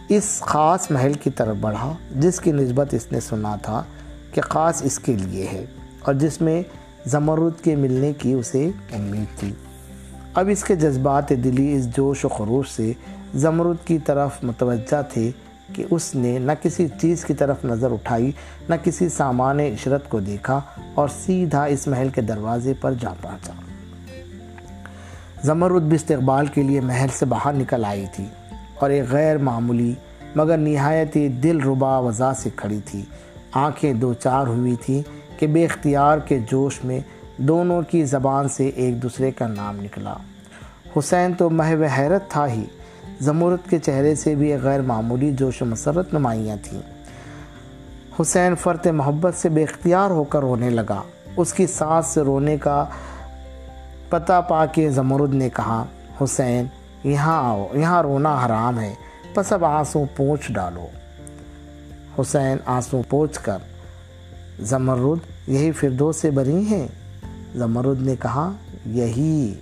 اس 0.08 0.40
خاص 0.40 0.90
محل 0.90 1.12
کی 1.12 1.30
طرف 1.30 1.56
بڑھا، 1.60 1.92
جس 2.16 2.40
کی 2.40 2.52
نسبت 2.52 2.94
اس 2.94 3.12
نے 3.12 3.20
سنا 3.20 3.56
تھا 3.62 3.82
کہ 4.34 4.40
خاص 4.40 4.82
اس 4.82 4.98
کے 4.98 5.12
لیے 5.12 5.46
ہے 5.52 5.64
اور 6.00 6.14
جس 6.14 6.40
میں 6.40 6.62
زمرد 7.06 7.64
کے 7.64 7.76
ملنے 7.76 8.12
کی 8.18 8.32
اسے 8.32 8.70
امید 8.92 9.38
تھی۔ 9.38 9.52
اب 10.34 10.48
اس 10.52 10.64
کے 10.64 10.74
جذبات 10.74 11.30
دلی 11.30 11.72
اس 11.72 11.96
جوش 11.96 12.24
و 12.24 12.28
خروش 12.28 12.70
سے 12.70 12.92
زمرد 13.34 13.86
کی 13.86 13.98
طرف 13.98 14.30
متوجہ 14.42 15.02
تھے 15.12 15.30
کہ 15.72 15.84
اس 15.90 16.14
نے 16.14 16.38
نہ 16.38 16.52
کسی 16.62 16.86
چیز 17.00 17.24
کی 17.24 17.34
طرف 17.34 17.64
نظر 17.64 17.92
اٹھائی، 17.92 18.32
نہ 18.68 18.74
کسی 18.82 19.08
سامان 19.08 19.60
عشرت 19.60 20.08
کو 20.08 20.20
دیکھا 20.20 20.60
اور 20.94 21.08
سیدھا 21.08 21.64
اس 21.64 21.88
محل 21.88 22.08
کے 22.08 22.20
دروازے 22.20 22.72
پر 22.80 22.92
جا 23.00 23.10
پہنچا۔ 23.20 23.52
زمرد 25.42 25.82
بھی 25.82 25.94
استقبال 25.94 26.46
کے 26.46 26.62
لیے 26.62 26.80
محل 26.80 27.08
سے 27.14 27.26
باہر 27.26 27.52
نکل 27.52 27.84
آئی 27.84 28.06
تھی 28.14 28.26
اور 28.80 28.90
ایک 28.90 29.04
غیر 29.10 29.38
معمولی 29.38 29.94
مگر 30.36 30.56
نہایت 30.56 31.14
دل 31.42 31.60
ربا 31.60 31.98
وضع 31.98 32.32
سے 32.32 32.50
کھڑی 32.56 32.80
تھی۔ 32.84 33.02
آنکھیں 33.52 33.92
دو 33.92 34.14
چار 34.14 34.46
ہوئی 34.46 34.76
تھی 34.76 35.02
کہ 35.38 35.46
بے 35.46 35.64
اختیار 35.64 36.18
کے 36.18 36.38
جوش 36.50 36.84
میں 36.84 37.00
دونوں 37.40 37.82
کی 37.82 38.04
زبان 38.04 38.48
سے 38.48 38.68
ایک 38.68 39.02
دوسرے 39.02 39.30
کا 39.30 39.46
نام 39.46 39.76
نکلا۔ 39.80 40.14
حسین 40.98 41.32
تو 41.32 41.50
محو 41.50 41.82
حیرت 41.98 42.22
تھا 42.28 42.46
ہی۔ 42.48 42.64
زمورت 43.20 43.70
کے 43.70 43.78
چہرے 43.78 44.14
سے 44.14 44.34
بھی 44.34 44.54
غیر 44.62 44.82
معمولی 44.82 45.32
جوش 45.32 45.62
و 45.62 45.64
مسرت 45.64 46.14
نمائیاں 46.14 46.56
تھیں 46.62 46.80
حسین 48.20 48.54
فرت 48.54 48.86
محبت 48.86 49.34
سے 49.34 49.48
بے 49.48 49.62
اختیار 49.62 50.10
ہو 50.10 50.24
کر 50.24 50.40
رونے 50.40 50.70
لگا۔ 50.70 51.02
اس 51.36 51.52
کی 51.52 51.66
سانس 51.66 52.06
سے 52.06 52.20
رونے 52.20 52.56
کا 52.56 52.84
پتہ 54.08 54.40
پا 54.48 54.66
کے 54.66 54.90
زمرد 54.90 55.34
نے 55.34 55.48
کہا، 55.50 55.84
حسین، 56.24 56.64
یہاں 57.04 57.48
آؤ، 57.48 57.66
یہاں 57.74 58.02
رونا 58.02 58.46
حرام 58.46 58.80
ہے۔ 58.80 58.94
پس 59.34 59.52
اب 59.52 59.64
آنسوں 59.64 60.04
پوچھ 60.16 60.52
ڈالو۔ 60.52 60.86
حسین 62.20 62.56
آنسوں 62.66 63.02
پوچھ 63.08 63.40
کر، 63.40 63.58
زمرد، 64.60 65.48
یہی 65.48 65.72
فردوس 65.72 66.16
سے 66.16 66.30
بری 66.30 66.66
ہیں؟ 66.66 66.88
زمرد 67.54 68.02
نے 68.02 68.16
کہا، 68.20 68.52
یہی۔ 68.86 69.54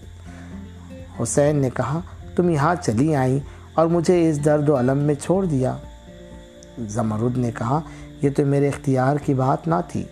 حسین 1.22 1.56
نے 1.56 1.70
کہا، 1.70 2.00
تم 2.36 2.48
یہاں 2.48 2.74
چلی 2.82 3.16
آئیں 3.16 3.38
اور 3.74 3.86
مجھے 3.86 4.30
اس 4.30 4.44
درد 4.44 4.68
و 4.68 4.78
علم 4.78 4.98
میں 4.98 5.14
چھوڑ 5.14 5.44
دیا۔ 5.44 5.76
زمرد 6.78 7.38
نے 7.38 7.50
کہا، 7.50 7.80
یہ 8.22 8.30
تو 8.36 8.46
میرے 8.46 8.68
اختیار 8.68 9.16
کی 9.16 9.34
بات 9.34 9.68
نہ 9.68 9.74
تھی۔ 9.88 10.04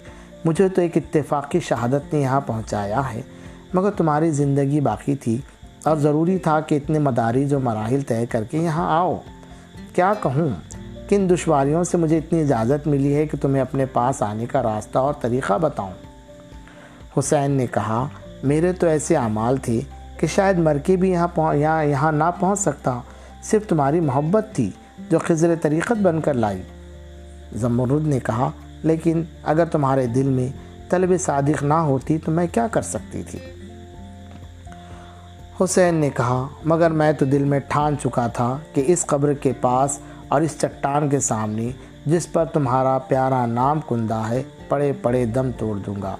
مجھے 0.44 0.68
تو 0.68 0.80
ایک 0.80 0.96
اتفاقی 0.96 1.60
شہادت 1.60 2.14
نے 2.14 2.20
یہاں 2.20 2.40
پہنچایا 2.40 3.14
ہے، 3.14 3.22
مگر 3.74 3.90
تمہاری 3.90 4.30
زندگی 4.30 4.80
باقی 4.80 5.16
تھی 5.16 5.38
اور 5.84 5.96
ضروری 5.96 6.38
تھا 6.38 6.60
کہ 6.60 6.74
اتنے 6.74 6.98
مداری 6.98 7.48
جو 7.48 7.60
مراحل 7.60 8.00
طے 8.00 8.26
کر 8.26 8.44
کے 8.44 8.58
یہاں 8.58 8.98
آؤ۔ 8.98 9.16
کیا 9.94 10.12
کہوں؟ 10.22 10.48
کن 11.08 11.30
دشواریوں 11.30 11.84
سے 11.84 11.98
مجھے 11.98 12.18
اتنی 12.18 12.40
اجازت 12.40 12.86
ملی 12.86 13.14
ہے 13.14 13.26
کہ 13.26 13.36
تمہیں 13.36 13.62
اپنے 13.62 13.86
پاس 13.86 14.22
آنے 14.22 14.46
کا 14.46 14.62
راستہ 14.62 14.98
اور 14.98 15.14
طریقہ 15.20 15.58
بتاؤں؟ 15.58 15.92
حسین 17.18 17.50
نے 17.50 17.66
کہا، 17.66 18.08
میرے 18.42 18.72
تو 18.72 18.86
ایسے 18.86 19.16
اعمال 19.16 19.56
تھے 19.56 19.80
کہ 20.18 20.26
شاید 20.26 20.58
مر 20.58 20.78
کے 20.78 20.96
بھی 20.96 21.10
یہاں 21.10 21.54
یہاں 21.54 21.84
یہاں 21.84 22.12
نہ 22.12 22.24
پہنچ 22.40 22.58
سکتا۔ 22.58 23.00
صرف 23.42 23.66
تمہاری 23.66 24.00
محبت 24.00 24.46
تھی 24.52 24.70
جو 25.10 25.18
خضر 25.18 25.54
طریقت 25.62 26.02
بن 26.02 26.20
کر 26.20 26.34
لائی۔ 26.34 26.62
زمرد 27.52 28.06
نے 28.06 28.20
کہا، 28.20 28.50
لیکن 28.82 29.22
اگر 29.44 29.64
تمہارے 29.64 30.06
دل 30.06 30.28
میں 30.28 30.48
طلب 30.90 31.12
صادق 31.20 31.62
نہ 31.62 31.74
ہوتی 31.74 32.18
تو 32.18 32.30
میں 32.30 32.46
کیا 32.52 32.66
کر 32.66 32.82
سکتی 32.82 33.22
تھی؟ 33.22 33.38
حسین 35.60 35.94
نے 35.94 36.10
کہا، 36.10 36.46
مگر 36.64 36.90
میں 36.90 37.12
تو 37.12 37.24
دل 37.24 37.44
میں 37.44 37.60
ٹھان 37.68 37.98
چکا 37.98 38.26
تھا 38.26 38.58
کہ 38.72 38.84
اس 38.86 39.06
قبر 39.06 39.32
کے 39.32 39.52
پاس 39.60 39.98
اور 40.28 40.40
اس 40.40 40.58
چٹان 40.58 41.08
کے 41.08 41.20
سامنے 41.20 41.70
جس 42.06 42.32
پر 42.32 42.44
تمہارا 42.44 42.98
پیارا 42.98 43.46
نام 43.46 43.80
کندہ 43.88 44.22
ہے، 44.28 44.42
پڑے 44.68 44.92
پڑے 45.02 45.24
دم 45.24 45.50
توڑ 45.58 45.76
دوں 45.76 46.02
گا۔ 46.02 46.16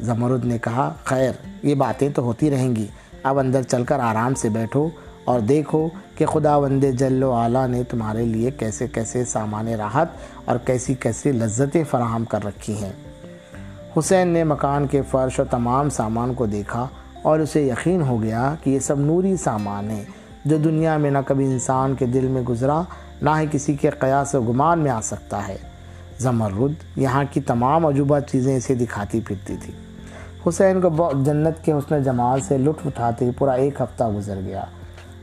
زمرد 0.00 0.44
نے 0.44 0.58
کہا، 0.58 0.92
خیر، 1.04 1.32
یہ 1.62 1.74
باتیں 1.74 2.08
تو 2.08 2.22
ہوتی 2.22 2.50
رہیں 2.50 2.76
گی۔ 2.76 2.86
اب 3.22 3.38
اندر 3.38 3.62
چل 3.62 3.84
کر 3.84 4.00
آرام 4.00 4.34
سے 4.34 4.48
بیٹھو 4.48 4.88
اور 5.24 5.40
دیکھو 5.40 5.88
کہ 6.16 6.26
خدا 6.26 6.56
وند 6.56 6.84
جل 6.98 7.22
و 7.22 7.32
اعلیٰ 7.32 7.68
نے 7.68 7.82
تمہارے 7.84 8.24
لیے 8.24 8.50
کیسے 8.50 8.86
کیسے 8.86 9.24
سامان 9.24 9.68
راحت 9.68 10.08
اور 10.44 10.56
کیسی 10.64 10.94
کیسی 10.94 11.32
لذتیں 11.32 11.84
فراہم 11.90 12.24
کر 12.24 12.44
رکھی 12.44 12.84
ہیں۔ 12.84 12.92
حسین 13.98 14.28
نے 14.28 14.44
مکان 14.44 14.86
کے 14.86 15.02
فرش 15.10 15.40
اور 15.40 15.46
تمام 15.46 15.90
سامان 15.90 16.34
کو 16.34 16.46
دیکھا 16.46 16.86
اور 17.22 17.38
اسے 17.38 17.62
یقین 17.62 18.02
ہو 18.02 18.22
گیا 18.22 18.54
کہ 18.62 18.70
یہ 18.70 18.78
سب 18.78 18.98
نوری 18.98 19.36
سامان 19.36 19.90
ہیں، 19.90 20.04
جو 20.44 20.56
دنیا 20.56 20.96
میں 20.96 21.10
نہ 21.10 21.18
کبھی 21.26 21.44
انسان 21.44 21.94
کے 21.94 22.06
دل 22.06 22.26
میں 22.26 22.42
گزرا، 22.42 22.82
نہ 23.22 23.30
ہی 23.40 23.46
کسی 23.50 23.74
کے 23.74 23.90
قیاس 23.90 24.34
و 24.34 24.42
گمان 24.42 24.78
میں 24.78 24.90
آ 24.90 25.00
سکتا 25.00 25.48
ہے۔ 25.48 25.56
زمرد 26.18 26.72
یہاں 26.96 27.24
کی 27.30 27.40
تمام 27.40 27.86
عجوبہ 27.86 28.18
چیزیں 28.20 28.56
اسے 28.56 28.74
دکھاتی 28.74 29.20
پھرتی 29.20 29.56
تھی۔ 29.62 29.72
حسین 30.48 30.80
کو 30.80 31.10
جنت 31.22 31.64
کے 31.64 31.72
حسن 31.72 32.02
جمال 32.02 32.40
سے 32.40 32.58
لطف 32.58 32.86
اٹھاتے 32.86 33.30
پورا 33.38 33.52
ایک 33.52 33.80
ہفتہ 33.80 34.04
گزر 34.04 34.40
گیا۔ 34.46 34.64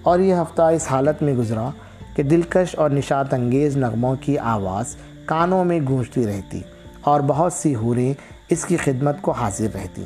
اور 0.02 0.20
یہ 0.20 0.36
ہفتہ 0.36 0.62
اس 0.62 0.88
حالت 0.92 1.24
میں 1.24 1.34
گزرا 1.34 1.70
کہ 2.16 2.24
دلکش 2.24 2.76
اور 2.76 2.90
نشات 2.90 3.34
انگیز 3.34 3.78
نغموں 3.78 4.16
کی 4.22 4.38
آواز 4.38 4.96
کانوں 5.26 5.66
میں 5.66 5.80
گونجتی 5.90 6.28
رہتی 6.28 6.62
اور 7.02 7.22
بہت 7.28 7.54
سی 7.54 7.76
حوریں 7.76 8.14
اس 8.50 8.66
کی 8.66 8.78
خدمت 8.78 9.22
کو 9.22 9.32
حاضر 9.32 9.68
رہتی۔ 9.74 10.04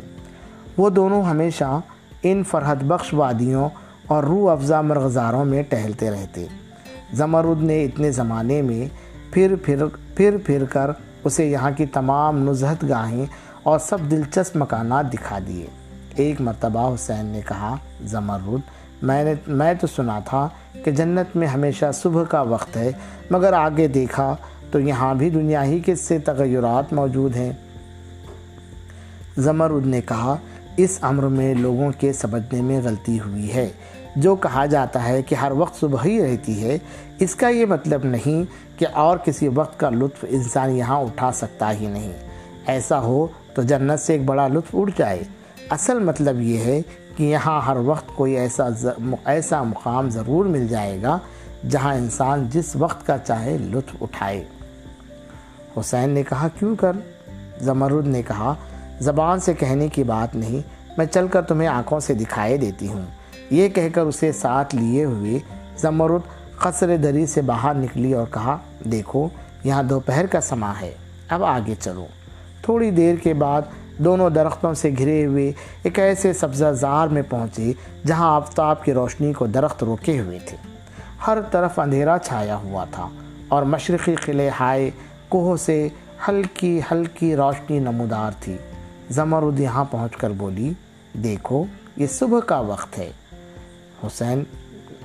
وہ 0.78 0.90
دونوں 0.90 1.24
ہمیشہ 1.24 1.80
ان 2.24 2.44
فرحت 2.44 2.84
بخش 2.84 3.14
وادیوں 3.14 3.70
اور 4.08 4.24
روح 4.24 4.52
افزا 4.52 4.82
مرغزاروں 4.82 5.46
میں 5.46 5.64
ٹہلتے 5.64 6.12
رہتے۔ 6.12 6.46
زمرد 7.14 7.64
نے 7.64 7.84
اتنے 7.84 8.12
زمانے 8.12 8.62
میں 8.62 8.96
پھر 9.34 9.56
پھر 9.64 9.86
پھر 10.16 10.38
پھر 10.46 10.64
کر 10.64 10.92
اسے 11.24 11.46
یہاں 11.46 11.72
کی 11.78 11.86
تمام 11.86 12.50
نزہت 12.50 12.86
گاہیں 12.90 13.26
اور 13.66 13.80
سب 13.80 13.98
دلچسپ 14.12 14.58
مکانات 14.58 15.14
دکھا 15.14 15.40
دیے۔ 15.48 15.66
ایک 16.16 16.42
مرتبہ 16.42 16.94
حسین 16.94 17.26
نے 17.26 17.42
کہا 17.48 17.76
زمرد 18.02 18.60
میں 19.02 19.24
نے 19.24 19.34
میں 19.48 19.74
تو 19.74 19.88
سنا 19.88 20.20
تھا 20.20 20.50
کہ 20.84 20.92
جنت 20.92 21.36
میں 21.36 21.48
ہمیشہ 21.48 21.86
صبح 21.94 22.24
کا 22.24 22.42
وقت 22.42 22.78
ہے، 22.78 22.92
مگر 23.30 23.54
آگے 23.54 23.88
دیکھا 23.88 24.36
تو 24.72 24.80
یہاں 24.80 25.16
بھی 25.16 25.30
دنیا 25.30 25.64
ہی 25.64 25.80
کے 25.80 25.96
سے 25.96 26.20
تغیرات 26.20 26.94
موجود 26.94 27.36
ہیں۔ 27.36 27.54
زمرد 29.38 29.86
نے 29.86 30.02
کہا، 30.02 30.36
اس 30.78 31.00
عمر 31.02 31.24
میں 31.24 31.54
لوگوں 31.54 31.92
کے 32.00 32.14
سمجھنے 32.14 32.62
میں 32.62 32.82
غلطی 32.84 33.20
ہوئی 33.20 33.54
ہے۔ 33.54 33.70
جو 34.16 34.36
کہا 34.36 34.66
جاتا 34.66 35.08
ہے 35.08 35.22
کہ 35.22 35.36
ہر 35.36 35.52
وقت 35.52 35.80
صبح 35.80 36.06
ہی 36.06 36.24
رہتی 36.24 36.64
ہے، 36.64 36.78
اس 37.20 37.36
کا 37.36 37.50
یہ 37.50 37.66
مطلب 37.66 38.06
نہیں 38.06 38.80
کہ 38.80 38.86
اور 38.94 39.18
کسی 39.18 39.48
وقت 39.48 39.80
کا 39.80 39.90
لطف 39.90 40.26
انسان 40.30 40.72
یہاں 40.72 41.02
اٹھا 41.02 41.32
سکتا 41.32 41.72
ہی 41.72 41.88
نہیں۔ 41.88 42.14
ایسا 42.68 43.00
ہو 43.00 43.28
تو 43.56 43.62
جنت 43.62 44.00
سے 44.00 44.14
ایک 44.14 44.26
بڑا 44.26 44.48
لطف 44.48 44.76
اٹھ 44.76 44.92
جائے۔ 44.98 45.24
اصل 45.70 46.00
مطلب 46.00 46.42
یہ 46.42 46.58
ہے 46.58 46.82
کہ 47.16 47.24
یہاں 47.24 47.62
ہر 47.62 47.78
وقت 47.78 48.16
کوئی 48.16 48.38
ایسا 48.38 48.70
ایسا 49.26 49.64
مقام 49.64 50.10
ضرور 50.10 50.46
مل 50.46 50.68
جائے 50.68 51.02
گا 51.04 51.18
جہاں 51.70 51.96
انسان 51.96 52.48
جس 52.50 52.76
وقت 52.76 53.08
کا 53.08 53.18
چاہے 53.18 53.58
لطف 53.58 54.04
اٹھائے۔ 54.04 54.44
حسین 55.80 56.10
نے 56.10 56.24
کہا، 56.24 56.48
کیوں 56.60 56.76
کر؟ 56.76 56.92
زمرد 57.62 58.08
نے 58.08 58.22
کہا، 58.22 58.54
زبان 59.00 59.40
سے 59.40 59.54
کہنے 59.54 59.88
کی 59.88 60.04
بات 60.04 60.36
نہیں، 60.36 60.90
میں 60.98 61.06
چل 61.06 61.28
کر 61.28 61.42
تمہیں 61.42 61.68
آنکھوں 61.68 62.00
سے 62.00 62.14
دکھائے 62.14 62.58
دیتی 62.58 62.88
ہوں۔ 62.88 63.06
یہ 63.52 63.70
کہہ 63.70 63.90
کر 63.94 64.02
اسے 64.02 64.32
ساتھ 64.32 64.76
لیے 64.76 65.06
ہوئے 65.06 65.40
زمرد 65.78 66.22
قصر 66.60 66.98
دری 66.98 67.26
سے 67.26 67.42
باہر 67.42 67.74
نکلی 67.74 68.14
اور 68.14 68.26
کہا، 68.32 68.58
دیکھو، 68.92 69.28
یہاں 69.64 69.84
دوپہر 69.84 70.26
کا 70.26 70.42
سما 70.42 70.74
ہے، 70.82 70.94
اب 71.30 71.44
آگے 71.44 71.74
چلو۔ 71.80 72.06
تھوڑی 72.66 72.92
دیر 72.92 73.16
کے 73.16 73.34
بعد 73.34 73.62
دونوں 73.98 74.30
درختوں 74.30 74.74
سے 74.74 74.92
گھرے 74.98 75.26
ہوئے 75.26 75.52
ایک 75.84 76.00
ایسے 76.00 76.34
سبزہ 76.34 76.72
زار 76.72 77.08
میں 77.08 77.22
پہنچے 77.30 77.74
جہاں 78.06 78.36
آفتاب 78.36 78.84
کی 78.84 78.94
روشنی 78.94 79.34
کو 79.34 79.46
درخت 79.46 79.84
روکے 79.84 80.20
ہوئے 80.20 80.40
تھے۔ 80.46 80.58
ہر 81.28 81.42
طرف 81.52 81.80
اندھیرا 81.80 82.18
چھایا 82.18 82.56
ہوا 82.56 82.86
تھا 82.92 83.10
اور 83.48 83.64
مشرقی 83.64 84.16
قلعے 84.16 84.50
ہائے 84.60 84.90
کوہ 85.30 85.56
سے 85.56 85.88
ہلکی 86.28 86.82
ہلکی 86.92 87.36
روشنی 87.36 87.80
نمودار 87.80 88.32
تھی۔ 88.40 88.58
زمرد 89.10 89.60
یہاں 89.60 89.86
پہنچ 89.92 90.16
کر 90.16 90.30
بولی، 90.30 90.74
دیکھو، 91.24 91.64
یہ 91.98 92.08
صبح 92.08 92.40
کا 92.40 92.60
وقت 92.60 93.00
ہے۔ 93.00 93.12
حسین 94.08 94.44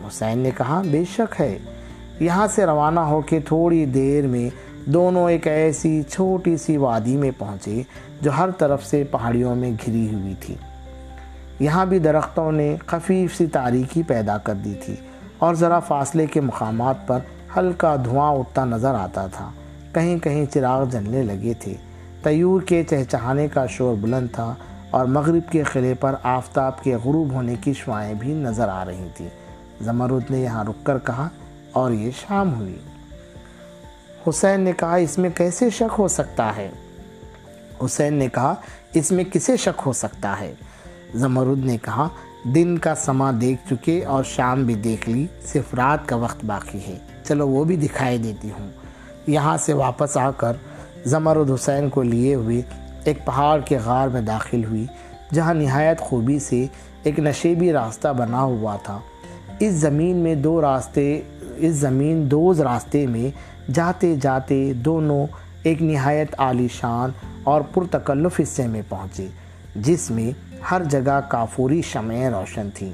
حسین 0.07 0.39
نے 0.39 0.51
کہا، 0.57 0.83
بے 0.91 1.05
شک 1.13 1.41
ہے۔ 1.41 1.59
یہاں 2.21 2.47
سے 2.47 2.67
روانہ 2.67 3.01
ہو 3.01 3.21
کے 3.21 3.41
تھوڑی 3.41 3.85
دیر 3.85 4.27
میں 4.27 4.70
دونوں 4.87 5.31
ایک 5.31 5.47
ایسی 5.47 6.03
چھوٹی 6.03 6.57
سی 6.57 6.77
وادی 6.77 7.17
میں 7.17 7.31
پہنچے 7.39 7.83
جو 8.21 8.31
ہر 8.39 8.51
طرف 8.51 8.87
سے 8.87 9.05
پہاڑیوں 9.05 9.55
میں 9.55 9.71
گھری 9.71 10.15
ہوئی 10.15 10.35
تھی۔ 10.41 10.55
یہاں 11.61 11.87
بھی 11.87 11.99
درختوں 11.99 12.53
نے 12.53 12.77
خفیف 12.87 13.37
سی 13.37 13.47
تاریکی 13.47 14.03
پیدا 14.03 14.39
کر 14.39 14.55
دی 14.55 14.75
تھی 14.85 14.95
اور 15.39 15.55
ذرا 15.55 15.81
فاصلے 15.81 16.27
کے 16.27 16.41
مقامات 16.41 17.07
پر 17.07 17.19
ہلکا 17.57 17.97
دھواں 18.05 18.33
اٹھتا 18.33 18.65
نظر 18.65 18.95
آتا 18.95 19.27
تھا۔ 19.27 19.51
کہیں 19.93 20.19
کہیں 20.19 20.47
چراغ 20.47 20.85
جلنے 20.85 21.23
لگے 21.23 21.55
تھے۔ 21.61 21.75
تیور 22.23 22.61
کے 22.61 22.83
چہچہانے 22.83 23.49
کا 23.49 23.67
شور 23.67 23.95
بلند 23.95 24.27
تھا 24.33 24.55
اور 24.91 25.05
مغرب 25.05 25.53
کے 25.53 25.63
قلعے 25.63 25.95
پر 25.95 26.15
آفتاب 26.23 26.83
کے 26.83 26.97
غروب 26.97 27.33
ہونے 27.33 27.55
کی 27.61 27.73
شوائیں 27.73 28.15
بھی 28.15 28.35
نظر 28.35 28.69
آ 28.69 28.85
رہی 28.85 29.09
تھیں۔ 29.15 29.29
زمرد 29.81 30.31
نے 30.31 30.39
یہاں 30.39 30.65
رک 30.65 30.87
کر 30.87 30.99
کہا، 30.99 31.29
اور 31.73 31.91
یہ 31.91 32.11
شام 32.11 32.55
ہوئی۔ 32.55 32.79
حسین 34.29 34.61
نے 34.61 34.73
کہا، 34.73 34.95
اس 34.95 35.19
میں 35.19 35.31
کیسے 35.31 35.71
شک 35.71 35.95
ہو 35.99 36.09
سکتا 36.09 36.57
ہے؟ 36.57 36.71
حسین 37.85 38.15
نے 38.15 38.29
کہا، 38.29 38.55
اس 38.95 39.13
میں 39.13 39.25
کسے 39.33 39.57
شک 39.57 39.83
ہو 39.87 39.93
سکتا 39.93 40.41
ہے؟ 40.41 40.55
زمرد 41.15 41.65
نے 41.65 41.79
کہا، 41.83 42.09
دن 42.55 42.79
کا 42.79 42.95
سما 42.95 43.31
دیکھ 43.41 43.75
چکے 43.75 44.05
اور 44.05 44.25
شام 44.25 44.65
بھی 44.65 44.75
دیکھ 44.75 45.09
لی، 45.09 45.27
صرف 45.47 45.75
رات 45.75 46.09
کا 46.09 46.17
وقت 46.17 46.45
باقی 46.45 46.79
ہے۔ 46.89 46.99
چلو، 47.25 47.49
وہ 47.49 47.65
بھی 47.65 47.77
دکھائی 47.77 48.19
دیتی 48.19 48.51
ہوں۔ 48.51 48.71
یہاں 49.27 49.57
سے 49.57 49.73
واپس 49.73 50.17
آ 50.17 50.31
کر 50.31 50.53
زمرد 51.05 51.51
حسین 51.51 51.89
کو 51.89 52.03
لیے 52.03 52.35
ہوئے 52.35 52.63
ایک 53.05 53.27
پہاڑ 53.27 53.61
کے 53.61 53.79
غار 53.85 54.09
میں 54.09 54.21
داخل 54.21 54.65
ہوئی، 54.65 54.87
جہاں 55.35 55.55
نہایت 55.55 56.01
خوبی 56.01 56.39
سے 56.39 56.67
ایک 57.03 57.19
نشیبی 57.19 57.73
راستہ 57.73 58.09
بنا 58.09 58.43
ہوا 58.43 58.77
تھا۔ 58.77 58.99
اس 59.59 59.73
زمین 59.73 60.17
میں 60.17 60.35
دو 60.35 60.61
راستے، 60.61 61.21
اس 61.57 61.75
زمین 61.75 62.31
دوز 62.31 62.61
راستے 62.61 63.07
میں 63.07 63.51
جاتے 63.75 64.17
جاتے 64.23 64.73
دونوں 64.73 65.27
ایک 65.63 65.83
نہایت 65.83 66.35
عالی 66.39 66.69
شان 66.69 67.11
اور 67.45 67.61
پرتکلف 67.61 68.41
حصے 68.41 68.67
میں 68.67 68.83
پہنچے، 68.89 69.27
جس 69.77 70.11
میں 70.11 70.31
ہر 70.71 70.85
جگہ 70.85 71.21
کافوری 71.29 71.83
شمعیں 71.83 72.31
روشن 72.31 72.69
تھیں۔ 72.75 72.93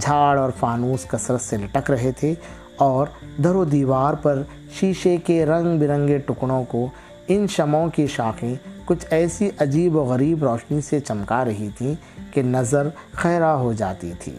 جھاڑ 0.00 0.38
اور 0.38 0.50
فانوس 0.60 1.04
کثرت 1.08 1.40
سے 1.40 1.56
لٹک 1.56 1.90
رہے 1.90 2.12
تھے 2.12 2.34
اور 2.76 3.06
در 3.44 3.54
و 3.54 3.64
دیوار 3.64 4.14
پر 4.14 4.42
شیشے 4.80 5.16
کے 5.16 5.46
رنگ 5.46 5.78
برنگے 5.78 6.18
ٹکڑوں 6.18 6.64
کو 6.64 6.88
ان 7.28 7.46
شمعوں 7.46 7.88
کی 7.88 8.06
شاخیں 8.06 8.54
کچھ 8.84 9.06
ایسی 9.10 9.50
عجیب 9.58 9.96
و 9.96 10.04
غریب 10.04 10.44
روشنی 10.44 10.80
سے 10.80 11.00
چمکا 11.00 11.44
رہی 11.44 11.68
تھیں 11.78 11.94
کہ 12.34 12.42
نظر 12.42 12.88
خیرہ 13.12 13.52
ہو 13.56 13.72
جاتی 13.72 14.12
تھی۔ 14.20 14.32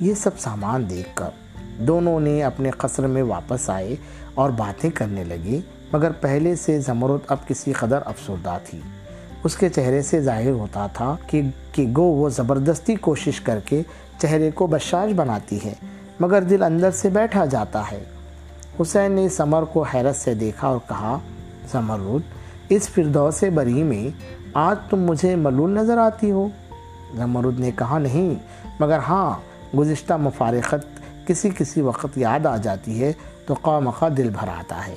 یہ 0.00 0.14
سب 0.14 0.38
سامان 0.38 0.90
دیکھ 0.90 1.08
کر 1.14 1.30
دونوں 1.80 2.20
نے 2.20 2.42
اپنے 2.44 2.70
قصر 2.70 3.06
میں 3.06 3.22
واپس 3.22 3.70
آئے 3.70 3.96
اور 4.34 4.50
باتیں 4.50 4.90
کرنے 4.90 5.24
لگے، 5.24 5.60
مگر 5.92 6.12
پہلے 6.12 6.56
سے 6.56 6.78
زمرد 6.78 7.20
اب 7.28 7.48
کسی 7.48 7.72
قدر 7.72 7.98
افسردہ 8.04 8.58
تھی۔ 8.64 8.80
اس 9.44 9.56
کے 9.56 9.68
چہرے 9.68 10.02
سے 10.02 10.20
ظاہر 10.20 10.50
ہوتا 10.50 10.86
تھا 10.86 11.16
کہ 11.26 11.42
کہ 11.72 11.86
گو 11.96 12.02
وہ 12.02 12.28
زبردستی 12.28 12.94
کوشش 12.94 13.40
کر 13.40 13.58
کے 13.64 13.82
چہرے 14.18 14.50
کو 14.50 14.66
بشاش 14.66 15.12
بناتی 15.12 15.58
ہے، 15.64 15.74
مگر 16.20 16.42
دل 16.42 16.62
اندر 16.62 16.90
سے 16.90 17.08
بیٹھا 17.08 17.44
جاتا 17.44 17.82
ہے۔ 17.92 18.04
حسین 18.82 19.12
نے 19.12 19.28
سمر 19.28 19.62
کو 19.62 19.82
حیرت 19.82 20.16
سے 20.16 20.34
دیکھا 20.34 20.68
اور 20.68 20.78
کہا، 20.88 21.18
زمرد، 21.72 22.22
اس 22.68 22.88
فردوس 22.88 23.44
بری 23.54 23.82
میں 23.82 24.08
آج 24.54 24.76
تم 24.90 25.04
مجھے 25.04 25.36
ملول 25.36 25.70
نظر 25.70 25.98
آتی 25.98 26.30
ہو؟ 26.30 26.48
زمرد 27.16 27.60
نے 27.60 27.70
کہا، 27.76 27.98
نہیں، 27.98 28.34
مگر 28.80 28.98
ہاں 28.98 29.34
گزشتہ 29.76 30.14
مفارقت 30.14 30.99
کسی 31.30 31.50
کسی 31.58 31.80
وقت 31.80 32.18
یاد 32.18 32.46
آ 32.46 32.56
جاتی 32.56 33.04
ہے 33.04 33.12
تو 33.46 33.54
قوم 33.54 33.90
دل 34.16 34.30
بھر 34.40 34.48
آتا 34.48 34.86
ہے۔ 34.88 34.94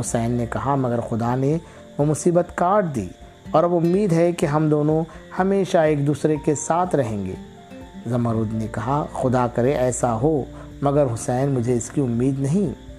حسین 0.00 0.30
نے 0.30 0.46
کہا، 0.50 0.74
مگر 0.74 1.00
خدا 1.00 1.36
نے 1.36 1.58
وہ 1.98 2.04
مصیبت 2.04 2.46
کاٹ 2.54 2.84
دی 2.94 3.08
اور 3.50 3.64
اب 3.64 3.74
امید 3.74 4.12
ہے 4.12 4.32
کہ 4.32 4.46
ہم 4.46 4.68
دونوں 4.68 5.04
ہمیشہ 5.38 5.78
ایک 5.78 6.06
دوسرے 6.06 6.36
کے 6.44 6.54
ساتھ 6.54 6.96
رہیں 6.96 7.26
گے۔ 7.26 7.34
زمرد 8.06 8.54
نے 8.54 8.66
کہا، 8.72 9.06
خدا 9.12 9.46
کرے 9.54 9.72
ایسا 9.72 10.14
ہو، 10.14 10.44
مگر 10.82 11.04
حسین 11.14 11.48
مجھے 11.48 11.74
اس 11.74 11.90
کی 11.90 12.00
امید 12.00 12.40
نہیں۔ 12.40 12.94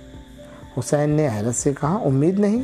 حسین 0.80 1.10
نے 1.10 1.28
حیرت 1.28 1.56
سے 1.56 1.74
کہا، 1.82 2.00
امید 2.06 2.40
نہیں؟ 2.40 2.64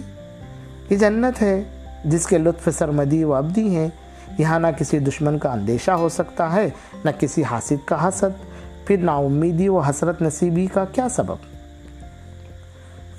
یہ 0.89 0.97
جنت 0.97 1.41
ہے، 1.41 1.63
جس 2.05 2.27
کے 2.27 2.37
لطف 2.37 2.69
سرمدی 2.77 3.23
و 3.23 3.33
ابدی 3.33 3.75
ہیں۔ 3.75 3.89
یہاں 4.37 4.59
نہ 4.59 4.67
کسی 4.77 4.99
دشمن 4.99 5.39
کا 5.39 5.51
اندیشہ 5.51 5.91
ہو 5.91 6.09
سکتا 6.09 6.53
ہے، 6.53 6.69
نہ 7.05 7.09
کسی 7.19 7.43
حاسد 7.43 7.87
کا 7.87 8.07
حسد۔ 8.07 8.52
پھر 8.85 8.97
نا 8.97 9.15
امیدی 9.15 9.69
و 9.69 9.79
حسرت 9.79 10.21
نصیبی 10.21 10.67
کا 10.73 10.85
کیا 10.85 11.09
سبب؟ 11.09 11.35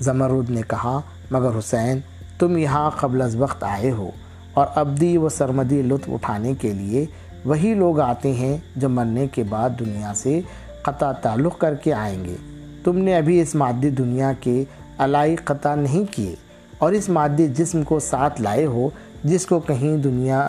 زمرود 0.00 0.50
نے 0.50 0.60
کہا، 0.68 1.00
مگر 1.30 1.58
حسین، 1.58 1.98
تم 2.38 2.58
یہاں 2.58 2.90
قبل 2.90 3.22
از 3.22 3.36
وقت 3.36 3.64
آئے 3.64 3.90
ہو 3.90 4.10
اور 4.54 4.66
ابدی 4.74 5.16
و 5.16 5.28
سرمدی 5.28 5.82
لطف 5.82 6.10
اٹھانے 6.12 6.54
کے 6.54 6.72
لیے 6.72 7.06
وہی 7.44 7.74
لوگ 7.74 8.00
آتے 8.00 8.32
ہیں 8.32 8.56
جو 8.76 8.88
مرنے 8.88 9.26
کے 9.26 9.42
بعد 9.42 9.70
دنیا 9.80 10.12
سے 10.16 10.40
قطع 10.82 11.12
تعلق 11.12 11.58
کر 11.58 11.74
کے 11.74 11.94
آئیں 11.94 12.24
گے۔ 12.24 12.36
تم 12.84 12.98
نے 12.98 13.16
ابھی 13.16 13.40
اس 13.40 13.54
مادی 13.54 13.90
دنیا 13.90 14.32
کے 14.40 14.64
علائی 14.98 15.36
قطع 15.36 15.74
نہیں 15.74 16.12
کیے 16.12 16.34
اور 16.78 16.92
اس 16.92 17.08
مادی 17.08 17.48
جسم 17.48 17.82
کو 17.82 17.98
ساتھ 17.98 18.40
لائے 18.40 18.66
ہو 18.66 18.90
جس 19.24 19.46
کو 19.46 19.60
کہیں 19.60 19.96
دنیا، 19.96 20.46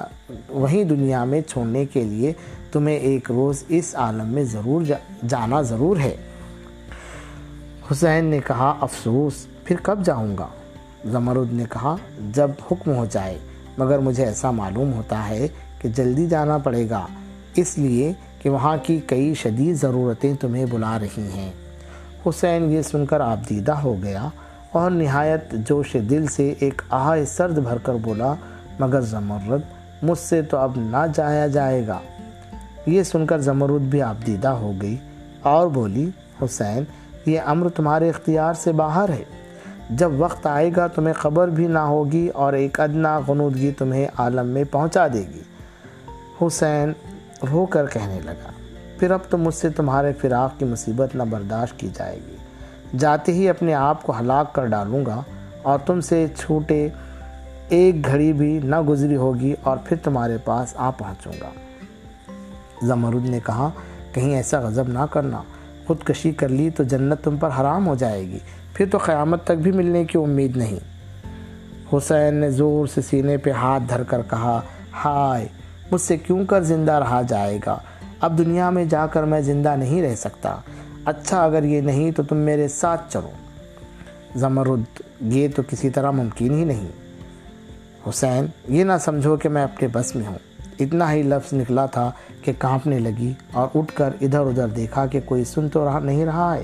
وہیں 0.49 0.83
دنیا 0.83 1.23
میں 1.23 1.41
چھوڑنے 1.41 1.85
کے 1.85 2.03
لیے 2.03 2.33
تمہیں 2.75 2.95
ایک 2.95 3.31
روز 3.31 3.63
اس 3.67 3.95
عالم 3.95 4.27
میں 4.27 4.43
ضرور 4.43 4.81
جانا 5.27 5.61
ضرور 5.61 5.97
ہے۔ 5.97 6.15
حسین 7.91 8.25
نے 8.25 8.39
کہا، 8.47 8.77
افسوس، 8.81 9.33
پھر 9.63 9.75
کب 9.83 10.05
جاؤں 10.05 10.37
گا؟ 10.37 10.47
زمرد 11.05 11.53
نے 11.53 11.63
کہا، 11.69 11.95
جب 12.33 12.51
حکم 12.71 12.95
ہو 12.95 13.05
جائے، 13.11 13.37
مگر 13.77 13.99
مجھے 13.99 14.25
ایسا 14.25 14.51
معلوم 14.51 14.93
ہوتا 14.93 15.29
ہے 15.29 15.47
کہ 15.81 15.89
جلدی 15.89 16.27
جانا 16.27 16.57
پڑے 16.57 16.89
گا، 16.89 17.05
اس 17.55 17.77
لیے 17.77 18.13
کہ 18.39 18.49
وہاں 18.49 18.77
کی 18.83 18.99
کئی 19.07 19.33
شدید 19.33 19.75
ضرورتیں 19.75 20.33
تمہیں 20.39 20.65
بلا 20.65 20.99
رہی 20.99 21.29
ہیں۔ 21.33 21.51
حسین 22.25 22.71
یہ 22.71 22.81
سن 22.81 23.05
کر 23.05 23.19
آپ 23.19 23.49
دیدہ 23.49 23.73
ہو 23.73 23.95
گیا 24.03 24.29
اور 24.71 24.91
نہایت 24.91 25.51
جوش 25.51 25.97
دل 26.09 26.27
سے 26.27 26.53
ایک 26.59 26.81
آہ 26.89 27.23
سرد 27.27 27.57
بھر 27.57 27.77
کر 27.77 27.93
بولا، 27.93 28.33
مگر 28.79 29.01
زمرد، 29.01 29.61
مجھ 30.03 30.19
سے 30.19 30.41
تو 30.41 30.57
اب 30.57 30.71
نہ 30.75 31.05
جایا 31.15 31.47
جائے 31.47 31.87
گا۔ 31.87 31.99
یہ 32.85 33.03
سن 33.03 33.25
کر 33.25 33.37
زمرد 33.37 33.81
بھی 33.81 34.01
آپ 34.01 34.27
دیدہ 34.27 34.47
ہو 34.47 34.71
گئی 34.81 34.97
اور 35.41 35.67
بولی، 35.67 36.09
حسین، 36.41 36.83
یہ 37.25 37.39
امر 37.45 37.69
تمہارے 37.69 38.09
اختیار 38.09 38.53
سے 38.53 38.71
باہر 38.71 39.09
ہے۔ 39.09 39.23
جب 39.89 40.11
وقت 40.17 40.47
آئے 40.47 40.69
گا 40.75 40.87
تمہیں 40.87 41.13
خبر 41.13 41.47
بھی 41.47 41.67
نہ 41.67 41.79
ہوگی 41.79 42.27
اور 42.27 42.53
ایک 42.53 42.79
ادنا 42.79 43.19
غنودگی 43.27 43.71
تمہیں 43.71 44.07
عالم 44.17 44.47
میں 44.47 44.63
پہنچا 44.71 45.07
دے 45.07 45.23
گی۔ 45.33 45.41
حسین 46.41 46.91
رو 47.51 47.65
کر 47.65 47.85
کہنے 47.87 48.19
لگا، 48.23 48.51
پھر 48.99 49.11
اب 49.11 49.19
تو 49.29 49.37
مجھ 49.37 49.55
سے 49.55 49.69
تمہارے 49.69 50.13
فراق 50.13 50.59
کی 50.59 50.65
مصیبت 50.65 51.15
نہ 51.15 51.23
برداشت 51.23 51.79
کی 51.79 51.89
جائے 51.93 52.19
گی۔ 52.27 52.35
جاتے 52.97 53.33
ہی 53.33 53.49
اپنے 53.49 53.73
آپ 53.73 54.03
کو 54.03 54.13
ہلاک 54.19 54.53
کر 54.53 54.65
ڈالوں 54.65 55.05
گا 55.05 55.21
اور 55.61 55.79
تم 55.85 56.01
سے 56.01 56.25
چھوٹے 56.39 56.87
ایک 57.69 58.05
گھڑی 58.05 58.33
بھی 58.33 58.59
نہ 58.63 58.81
گزری 58.81 59.15
ہوگی 59.15 59.53
اور 59.63 59.77
پھر 59.85 59.97
تمہارے 60.03 60.37
پاس 60.45 60.73
آ 60.75 60.89
پہنچوں 60.89 61.33
گا۔ 61.41 61.49
زمرد 62.81 63.29
نے 63.29 63.39
کہا، 63.45 63.69
کہیں 64.13 64.35
ایسا 64.35 64.59
غضب 64.59 64.87
نہ 64.87 65.05
کرنا۔ 65.11 65.41
خودکشی 65.87 66.31
کر 66.31 66.49
لی 66.49 66.69
تو 66.69 66.83
جنت 66.83 67.23
تم 67.23 67.37
پر 67.37 67.49
حرام 67.61 67.87
ہو 67.87 67.95
جائے 67.95 68.21
گی۔ 68.21 68.39
پھر 68.73 68.85
تو 68.91 68.97
قیامت 68.97 69.43
تک 69.43 69.51
بھی 69.51 69.71
ملنے 69.71 70.03
کی 70.03 70.17
امید 70.17 70.57
نہیں۔ 70.57 70.95
حسین 71.93 72.33
نے 72.33 72.51
زور 72.51 72.87
سے 72.87 73.01
سینے 73.01 73.37
پہ 73.37 73.51
ہاتھ 73.51 73.83
دھر 73.89 74.03
کر 74.03 74.21
کہا، 74.29 74.61
ہائے، 75.05 75.47
مجھ 75.91 76.01
سے 76.01 76.17
کیوں 76.17 76.45
کر 76.45 76.61
زندہ 76.63 76.91
رہا 76.91 77.21
جائے 77.21 77.59
گا؟ 77.65 77.77
اب 78.21 78.37
دنیا 78.37 78.69
میں 78.69 78.85
جا 78.85 79.07
کر 79.07 79.23
میں 79.23 79.41
زندہ 79.41 79.75
نہیں 79.75 80.01
رہ 80.01 80.15
سکتا۔ 80.15 80.55
اچھا 81.05 81.45
اگر 81.45 81.63
یہ 81.63 81.81
نہیں 81.81 82.11
تو 82.11 82.23
تم 82.23 82.37
میرے 82.37 82.67
ساتھ 82.67 83.13
چلو۔ 83.13 83.29
زمرد 84.35 85.01
یہ 85.21 85.47
تو 85.55 85.61
کسی 85.69 85.89
طرح 85.89 86.11
ممکن 86.11 86.51
ہی 86.51 86.65
نہیں۔ 86.65 86.87
حسین، 88.09 88.45
یہ 88.67 88.83
نہ 88.83 88.93
سمجھو 88.99 89.35
کہ 89.35 89.49
میں 89.49 89.63
اپنے 89.63 89.87
بس 89.87 90.15
میں 90.15 90.25
ہوں۔ 90.27 90.54
اتنا 90.79 91.13
ہی 91.13 91.23
لفظ 91.23 91.53
نکلا 91.53 91.85
تھا 91.85 92.11
کہ 92.41 92.51
کانپنے 92.57 92.99
لگی 92.99 93.33
اور 93.51 93.67
اٹھ 93.75 93.95
کر 93.95 94.09
ادھر 94.21 94.39
ادھر 94.39 94.67
دیکھا 94.67 95.05
کہ 95.05 95.19
کوئی 95.25 95.43
سن 95.43 95.69
تو 95.69 95.85
رہا 95.85 95.99
نہیں 95.99 96.25
رہا 96.25 96.55
ہے۔ 96.55 96.63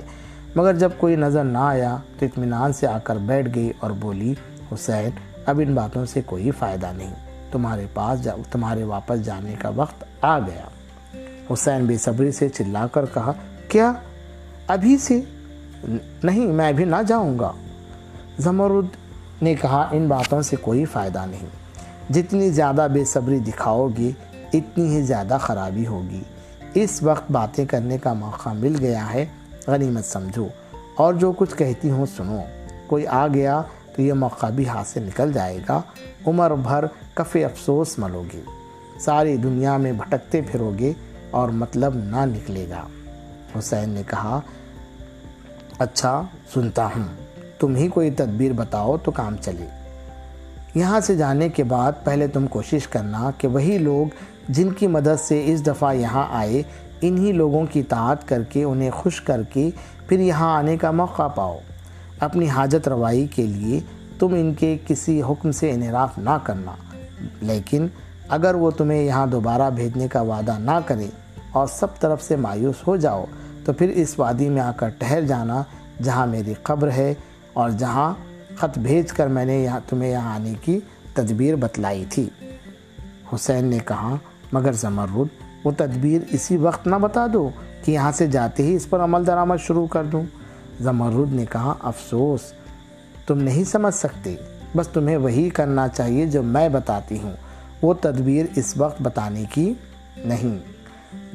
مگر 0.55 0.73
جب 0.73 0.89
کوئی 0.97 1.15
نظر 1.15 1.43
نہ 1.43 1.57
آیا 1.57 1.97
تو 2.19 2.25
اطمینان 2.25 2.73
سے 2.73 2.87
آ 2.87 2.97
کر 2.97 3.15
بیٹھ 3.15 3.49
گئی 3.55 3.71
اور 3.79 3.91
بولی، 3.91 4.33
حسین، 4.71 5.09
اب 5.45 5.61
ان 5.63 5.73
باتوں 5.73 6.05
سے 6.05 6.21
کوئی 6.25 6.51
فائدہ 6.51 6.87
نہیں، 6.95 7.13
تمہارے 7.51 7.85
پاس 7.93 8.23
جا، 8.23 8.31
تمہارے 8.51 8.83
واپس 8.83 9.25
جانے 9.25 9.55
کا 9.59 9.69
وقت 9.69 10.03
آ 10.21 10.39
گیا۔ 10.39 10.65
حسین 11.53 11.85
بے 11.85 11.97
صبری 11.97 12.31
سے 12.31 12.49
چلا 12.49 12.87
کر 12.87 13.05
کہا، 13.13 13.31
کیا؟ 13.67 13.93
ابھی 14.67 14.97
سے؟ 14.97 15.21
نہیں، 16.23 16.47
میں 16.47 16.69
ابھی 16.69 16.85
نہ 16.85 16.95
جاؤں 17.07 17.39
گا۔ 17.39 17.51
زمرد 18.37 18.85
نے 19.41 19.55
کہا، 19.55 19.87
ان 19.91 20.07
باتوں 20.07 20.41
سے 20.41 20.55
کوئی 20.55 20.85
فائدہ 20.85 21.25
نہیں۔ 21.29 21.60
جتنی 22.13 22.49
زیادہ 22.49 22.87
بے 22.93 23.05
صبری 23.05 23.39
دکھاؤ 23.39 23.87
گی، 23.97 24.11
اتنی 24.53 24.95
ہی 24.95 25.01
زیادہ 25.01 25.37
خرابی 25.41 25.87
ہوگی۔ 25.87 26.21
اس 26.73 27.03
وقت 27.03 27.31
باتیں 27.31 27.65
کرنے 27.65 27.97
کا 27.97 28.13
موقع 28.13 28.49
مل 28.49 28.75
گیا 28.79 29.13
ہے، 29.13 29.25
غنیمت 29.67 30.05
سمجھو۔ 30.05 30.47
اور 30.95 31.13
جو 31.13 31.31
کچھ 31.31 31.55
کہتی 31.55 31.89
ہوں 31.89 32.05
سنو۔ 32.17 32.37
کوئی 32.87 33.07
آ 33.07 33.27
گیا 33.27 33.61
تو 33.95 34.01
یہ 34.01 34.13
موقع 34.13 34.47
بھی 34.47 34.67
ہاتھ 34.67 34.87
سے 34.87 34.99
نکل 34.99 35.33
جائے 35.33 35.59
گا۔ 35.69 35.81
عمر 36.27 36.55
بھر 36.55 36.85
کف 37.13 37.37
افسوس 37.43 37.99
ملو 37.99 38.23
گے 38.33 38.41
ساری 38.99 39.37
دنیا 39.37 39.77
میں 39.77 39.93
بھٹکتے 39.93 40.41
پھرو 40.41 40.71
گے 40.79 40.93
اور 41.31 41.49
مطلب 41.49 41.95
نہ 41.95 42.25
نکلے 42.25 42.65
گا۔ 42.69 42.87
حسین 43.59 43.89
نے 43.89 44.03
کہا 44.07 44.39
اچھا 45.79 46.21
سنتا 46.53 46.85
ہوں۔ 46.85 47.03
تم 47.59 47.75
ہی 47.75 47.87
کوئی 47.87 48.11
تدبیر 48.11 48.51
بتاؤ 48.53 48.97
تو 48.97 49.11
کام 49.11 49.35
چلے۔ 49.41 49.80
یہاں 50.75 50.99
سے 50.99 51.15
جانے 51.15 51.49
کے 51.49 51.63
بعد 51.63 51.91
پہلے 52.03 52.27
تم 52.27 52.47
کوشش 52.47 52.87
کرنا 52.87 53.31
کہ 53.37 53.47
وہی 53.47 53.77
لوگ 53.77 54.13
جن 54.49 54.71
کی 54.71 54.87
مدد 54.87 55.19
سے 55.19 55.43
اس 55.45 55.67
دفعہ 55.67 55.93
یہاں 55.93 56.27
آئے، 56.31 56.61
انہی 57.01 57.31
لوگوں 57.31 57.65
کی 57.71 57.79
اطاعت 57.79 58.27
کر 58.27 58.43
کے 58.43 58.63
انہیں 58.63 58.91
خوش 58.91 59.21
کر 59.21 59.41
کے 59.43 59.69
پھر 60.07 60.19
یہاں 60.19 60.57
آنے 60.57 60.77
کا 60.77 60.91
موقع 60.91 61.27
پاؤ۔ 61.27 61.59
اپنی 62.19 62.49
حاجت 62.49 62.87
روائی 62.87 63.27
کے 63.27 63.45
لیے 63.45 63.79
تم 64.19 64.33
ان 64.33 64.53
کے 64.53 64.77
کسی 64.87 65.21
حکم 65.21 65.51
سے 65.51 65.71
انحراف 65.71 66.17
نہ 66.17 66.37
کرنا۔ 66.43 66.71
لیکن 67.41 67.87
اگر 68.29 68.55
وہ 68.55 68.71
تمہیں 68.71 69.03
یہاں 69.03 69.27
دوبارہ 69.27 69.69
بھیجنے 69.69 70.07
کا 70.07 70.21
وعدہ 70.21 70.55
نہ 70.59 70.79
کرے 70.85 71.07
اور 71.51 71.67
سب 71.67 71.99
طرف 71.99 72.23
سے 72.23 72.35
مایوس 72.35 72.87
ہو 72.87 72.95
جاؤ، 72.95 73.25
تو 73.65 73.73
پھر 73.73 73.89
اس 73.89 74.19
وادی 74.19 74.49
میں 74.49 74.61
آ 74.61 74.71
کر 74.71 74.89
ٹہر 74.89 75.21
جانا 75.21 75.63
جہاں 76.03 76.27
میری 76.27 76.53
قبر 76.63 76.91
ہے 76.91 77.13
اور 77.53 77.69
جہاں 77.69 78.13
خط 78.61 78.79
بھیج 78.79 79.11
کر 79.11 79.27
میں 79.27 79.45
نے 79.45 79.59
یہاں 79.59 79.79
تمہیں 79.89 80.11
یہاں 80.11 80.35
آنے 80.35 80.53
کی 80.61 80.79
تدبیر 81.13 81.55
بتلائی 81.55 82.05
تھی۔ 82.09 82.29
حسین 83.35 83.65
نے 83.65 83.77
کہا، 83.85 84.15
مگر 84.51 84.71
زمرد، 84.71 85.27
وہ 85.63 85.71
تدبیر 85.77 86.21
اسی 86.31 86.57
وقت 86.57 86.87
نہ 86.87 86.95
بتا 86.95 87.27
دو 87.33 87.49
کہ 87.85 87.91
یہاں 87.91 88.11
سے 88.11 88.27
جاتے 88.27 88.63
ہی 88.63 88.75
اس 88.75 88.89
پر 88.89 89.03
عمل 89.03 89.27
درآمد 89.27 89.55
شروع 89.59 89.87
کر 89.87 90.03
دوں۔ 90.03 90.23
زمرد 90.79 91.33
نے 91.33 91.45
کہا، 91.45 91.73
افسوس، 91.79 92.53
تم 93.27 93.41
نہیں 93.41 93.63
سمجھ 93.63 93.95
سکتے۔ 93.95 94.35
بس 94.75 94.87
تمہیں 94.87 95.17
وہی 95.17 95.49
کرنا 95.49 95.87
چاہیے 95.87 96.25
جو 96.25 96.43
میں 96.43 96.69
بتاتی 96.69 97.17
ہوں۔ 97.23 97.33
وہ 97.81 97.93
تدبیر 98.01 98.45
اس 98.55 98.77
وقت 98.77 99.01
بتانے 99.01 99.43
کی 99.53 99.73
نہیں۔ 100.17 100.57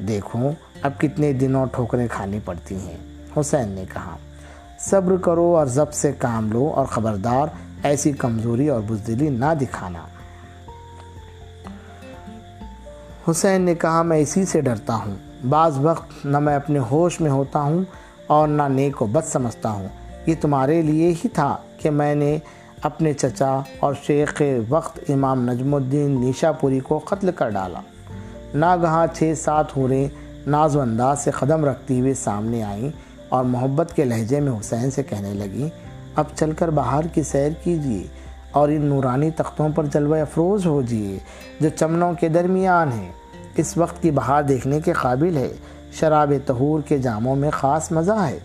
دیکھو، 0.01 0.49
اب 0.81 0.91
کتنے 0.97 1.33
دنوں 1.33 1.65
ٹھوکریں 1.65 2.07
کھانی 2.11 2.39
پڑتی 2.45 2.75
ہیں۔ 2.75 2.97
حسین 3.39 3.69
نے 3.69 3.83
کہا۔ 3.93 4.17
صبر 4.79 5.17
کرو 5.17 5.57
اور 5.57 5.65
ضبط 5.65 5.93
سے 5.93 6.11
کام 6.11 6.51
لو 6.51 6.71
اور 6.75 6.85
خبردار، 6.85 7.47
ایسی 7.83 8.11
کمزوری 8.11 8.69
اور 8.69 8.81
بزدلی 8.87 9.29
نہ 9.29 9.53
دکھانا۔ 9.61 9.99
حسین 13.31 13.61
نے 13.61 13.75
کہا، 13.75 14.01
میں 14.01 14.17
اسی 14.17 14.45
سے 14.45 14.61
ڈرتا 14.61 14.95
ہوں۔ 14.95 15.15
بعض 15.49 15.79
وقت 15.79 16.25
نہ 16.25 16.39
میں 16.39 16.55
اپنے 16.55 16.79
ہوش 16.79 17.21
میں 17.21 17.31
ہوتا 17.31 17.61
ہوں 17.61 17.83
اور 18.27 18.47
نہ 18.47 18.63
نیک 18.63 19.01
و 19.01 19.05
بد 19.05 19.27
سمجھتا 19.27 19.69
ہوں۔ 19.69 19.87
یہ 20.25 20.35
تمہارے 20.41 20.81
لیے 20.81 21.09
ہی 21.09 21.27
تھا 21.29 21.57
کہ 21.77 21.89
میں 21.89 22.15
نے 22.15 22.37
اپنے 22.81 23.13
چچا 23.13 23.59
اور 23.79 23.93
شیخ 24.03 24.41
وقت 24.69 24.99
امام 25.09 25.51
نجم 25.51 25.75
الدین 25.75 26.21
نیشا 26.21 26.51
پوری 26.51 26.79
کو 26.79 26.99
قتل 26.99 27.31
کر 27.31 27.49
ڈالا۔ 27.49 27.79
ناگہاں 28.53 29.07
چھ 29.13 29.33
سات 29.37 29.77
ہوریں 29.77 30.07
ناز 30.47 30.75
و 30.75 30.81
انداز 30.81 31.23
سے 31.23 31.31
قدم 31.31 31.65
رکھتی 31.65 31.99
ہوئے 31.99 32.13
سامنے 32.13 32.63
آئیں۔ 32.63 33.06
اور 33.29 33.43
محبت 33.43 33.93
کے 33.95 34.05
لہجے 34.05 34.39
میں 34.39 34.51
حسین 34.51 34.91
سے 34.91 35.03
کہنے 35.03 35.33
لگیں 35.33 35.69
اب 36.15 36.25
چل 36.35 36.51
کر 36.51 36.69
باہر 36.69 37.07
کی 37.07 37.23
سیر 37.23 37.49
کیجیے 37.63 38.07
اور 38.51 38.69
ان 38.69 38.81
نورانی 38.81 39.31
تختوں 39.31 39.69
پر 39.69 39.85
جلوہ 39.85 40.17
افروز 40.17 40.65
ہو 40.65 40.81
جیے 40.81 41.19
جو 41.59 41.69
چمنوں 41.69 42.13
کے 42.13 42.29
درمیان 42.29 42.91
ہیں۔ 42.91 43.11
اس 43.57 43.77
وقت 43.77 44.01
کی 44.01 44.11
بہار 44.11 44.43
دیکھنے 44.43 44.81
کے 44.81 44.93
قابل 44.93 45.37
ہے، 45.37 45.53
شراب 45.93 46.33
تہور 46.45 46.79
کے 46.81 46.97
جاموں 46.97 47.35
میں 47.35 47.51
خاص 47.53 47.91
مزہ 47.91 48.27
ہے۔ 48.29 48.39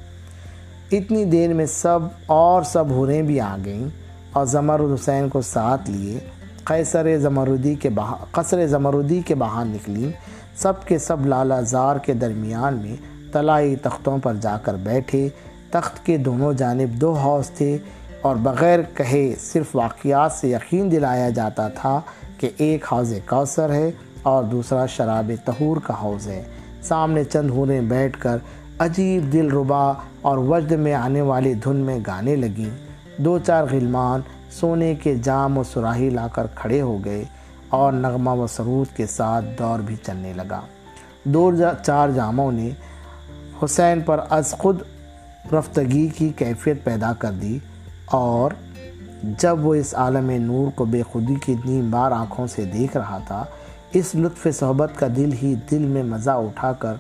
اتنی 0.93 1.25
دیر 1.25 1.55
میں 1.55 1.67
سب 1.67 1.99
اور 2.27 2.63
سب 2.63 2.91
ہوریں 2.91 3.23
بھی 3.23 3.41
آ 3.41 3.57
گئیں 3.65 3.89
اور 4.33 4.47
زمرد 4.47 4.93
حسین 4.95 5.29
کو 5.29 5.41
ساتھ 5.41 5.91
لیے، 5.91 6.19
قیصر 6.65 7.19
زمردی 7.19 7.75
کے 7.75 7.89
باہر 7.89 8.25
قصر 8.31 8.67
زمردی 8.67 9.21
کے 9.27 9.35
باہر 9.35 9.65
نکلی 9.65 10.11
سب 10.57 10.85
کے 10.85 10.99
سب 10.99 11.27
لالا 11.27 11.61
زار 11.61 11.97
کے 11.97 12.15
درمیان 12.15 12.75
میں 12.75 13.12
طلائی 13.33 13.77
تختوں 13.77 14.19
پر 14.23 14.35
جا 14.35 14.57
کر 14.63 14.75
بیٹھے 14.75 15.29
تخت 15.71 16.07
کے 16.07 16.17
دونوں 16.17 16.53
جانب 16.53 17.01
دو 17.01 17.13
حوض 17.13 17.51
تھے 17.51 17.79
اور 18.23 18.37
بغیر 18.37 18.81
کہے 18.95 19.35
صرف 19.41 19.77
واقعات 19.77 20.33
سے 20.33 20.49
یقین 20.49 20.91
دلایا 20.91 21.31
جاتا 21.31 21.69
تھا 21.69 22.01
کہ 22.39 22.51
ایک 22.57 22.93
حوض 22.93 23.13
کوثر 23.27 23.73
ہے 23.73 23.91
اور 24.23 24.45
دوسرا 24.45 24.87
شراب 24.87 25.33
تہور 25.45 25.77
کا 25.77 25.95
حوض 26.03 26.27
ہے۔ 26.29 26.43
سامنے 26.83 27.25
چند 27.25 27.51
ہوریں 27.51 27.81
بیٹھ 27.81 28.19
کر 28.19 28.37
عجیب 28.79 29.33
دل 29.33 29.51
ربا 29.51 29.93
اور 30.23 30.39
وجد 30.39 30.73
میں 30.73 30.95
آنے 30.95 31.21
والی 31.21 31.55
دھن 31.55 31.77
میں 31.77 31.99
گانے 32.07 32.37
لگیں۔ 32.37 32.71
دو 33.17 33.39
چار 33.39 33.65
غلمان 33.71 34.21
سونے 34.51 34.95
کے 34.95 35.15
جام 35.15 35.59
و 35.59 35.63
سراہی 35.63 36.11
لا 36.11 36.27
کر 36.33 36.47
کھڑے 36.55 36.81
ہو 36.81 36.99
گئے 37.05 37.25
اور 37.69 37.93
نغمہ 37.93 38.31
و 38.31 38.47
سرود 38.47 38.97
کے 38.97 39.07
ساتھ 39.07 39.45
دور 39.59 39.79
بھی 39.79 39.97
چلنے 40.03 40.33
لگا۔ 40.37 40.61
دو 41.25 41.51
چار 41.87 42.09
جاموں 42.09 42.53
نے 42.53 42.71
حسین 43.63 44.01
پر 44.01 44.21
از 44.31 44.53
خود 44.59 44.83
رفتگی 45.53 46.07
کی 46.09 46.29
کیفیت 46.37 46.85
پیدا 46.85 47.13
کر 47.19 47.31
دی 47.33 47.59
اور 48.19 48.51
جب 49.39 49.67
وہ 49.67 49.75
اس 49.75 49.95
عالم 49.95 50.31
نور 50.43 50.71
کو 50.75 50.85
بے 50.85 51.03
خودی 51.03 51.35
کی 51.45 51.55
نیم 51.65 51.91
بار 51.91 52.13
آنکھوں 52.13 52.47
سے 52.47 52.65
دیکھ 52.73 52.97
رہا 52.97 53.19
تھا، 53.27 53.45
اس 53.93 54.15
لطف 54.15 54.47
صحبت 54.59 54.99
کا 54.99 55.07
دل 55.17 55.33
ہی 55.43 55.55
دل 55.71 55.83
میں 55.95 56.03
مزہ 56.03 56.31
اٹھا 56.31 56.73
کر 56.73 56.95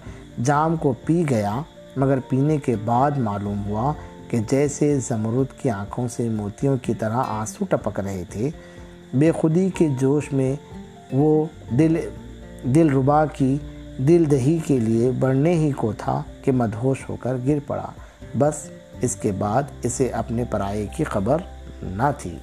جام 0.45 0.77
کو 0.77 0.93
پی 1.07 1.23
گیا، 1.31 1.61
مگر 1.97 2.19
پینے 2.29 2.59
کے 2.59 2.77
بعد 2.85 3.19
معلوم 3.19 3.63
ہوا 3.67 3.93
کہ 4.29 4.39
جیسے 4.51 4.99
زمرد 5.09 5.61
کی 5.61 5.71
آنکھوں 5.71 6.09
سے 6.09 6.29
موتیوں 6.29 6.77
کی 6.83 6.95
طرح 6.95 7.23
آنسو 7.29 7.65
ٹپک 7.71 8.01
رہے 8.01 8.23
تھے، 8.31 8.51
بے 9.15 9.31
خودی 9.33 9.69
کے 9.79 9.89
جوش 9.99 10.33
میں 10.33 10.55
وہ 11.13 11.45
دل 11.79 11.97
دل 12.75 12.93
ربا 12.97 13.25
کی 13.27 13.57
دل 13.99 14.31
دہی 14.31 14.59
کے 14.67 14.79
لیے 14.81 15.11
بڑھنے 15.11 15.55
ہی 15.55 15.71
کو 15.77 15.93
تھا۔ 15.99 16.23
کہ 16.43 16.53
مدہوش 16.53 17.09
ہو 17.09 17.17
کر 17.17 17.37
گر 17.47 17.59
پڑا۔ 17.67 17.87
بس 18.39 18.71
اس 19.01 19.17
کے 19.17 19.33
بعد 19.33 19.63
اسے 19.83 20.09
اپنے 20.09 20.45
پرائے 20.45 20.87
کی 20.97 21.05
خبر 21.05 21.37
نہ 21.83 22.11
تھی۔ 22.19 22.39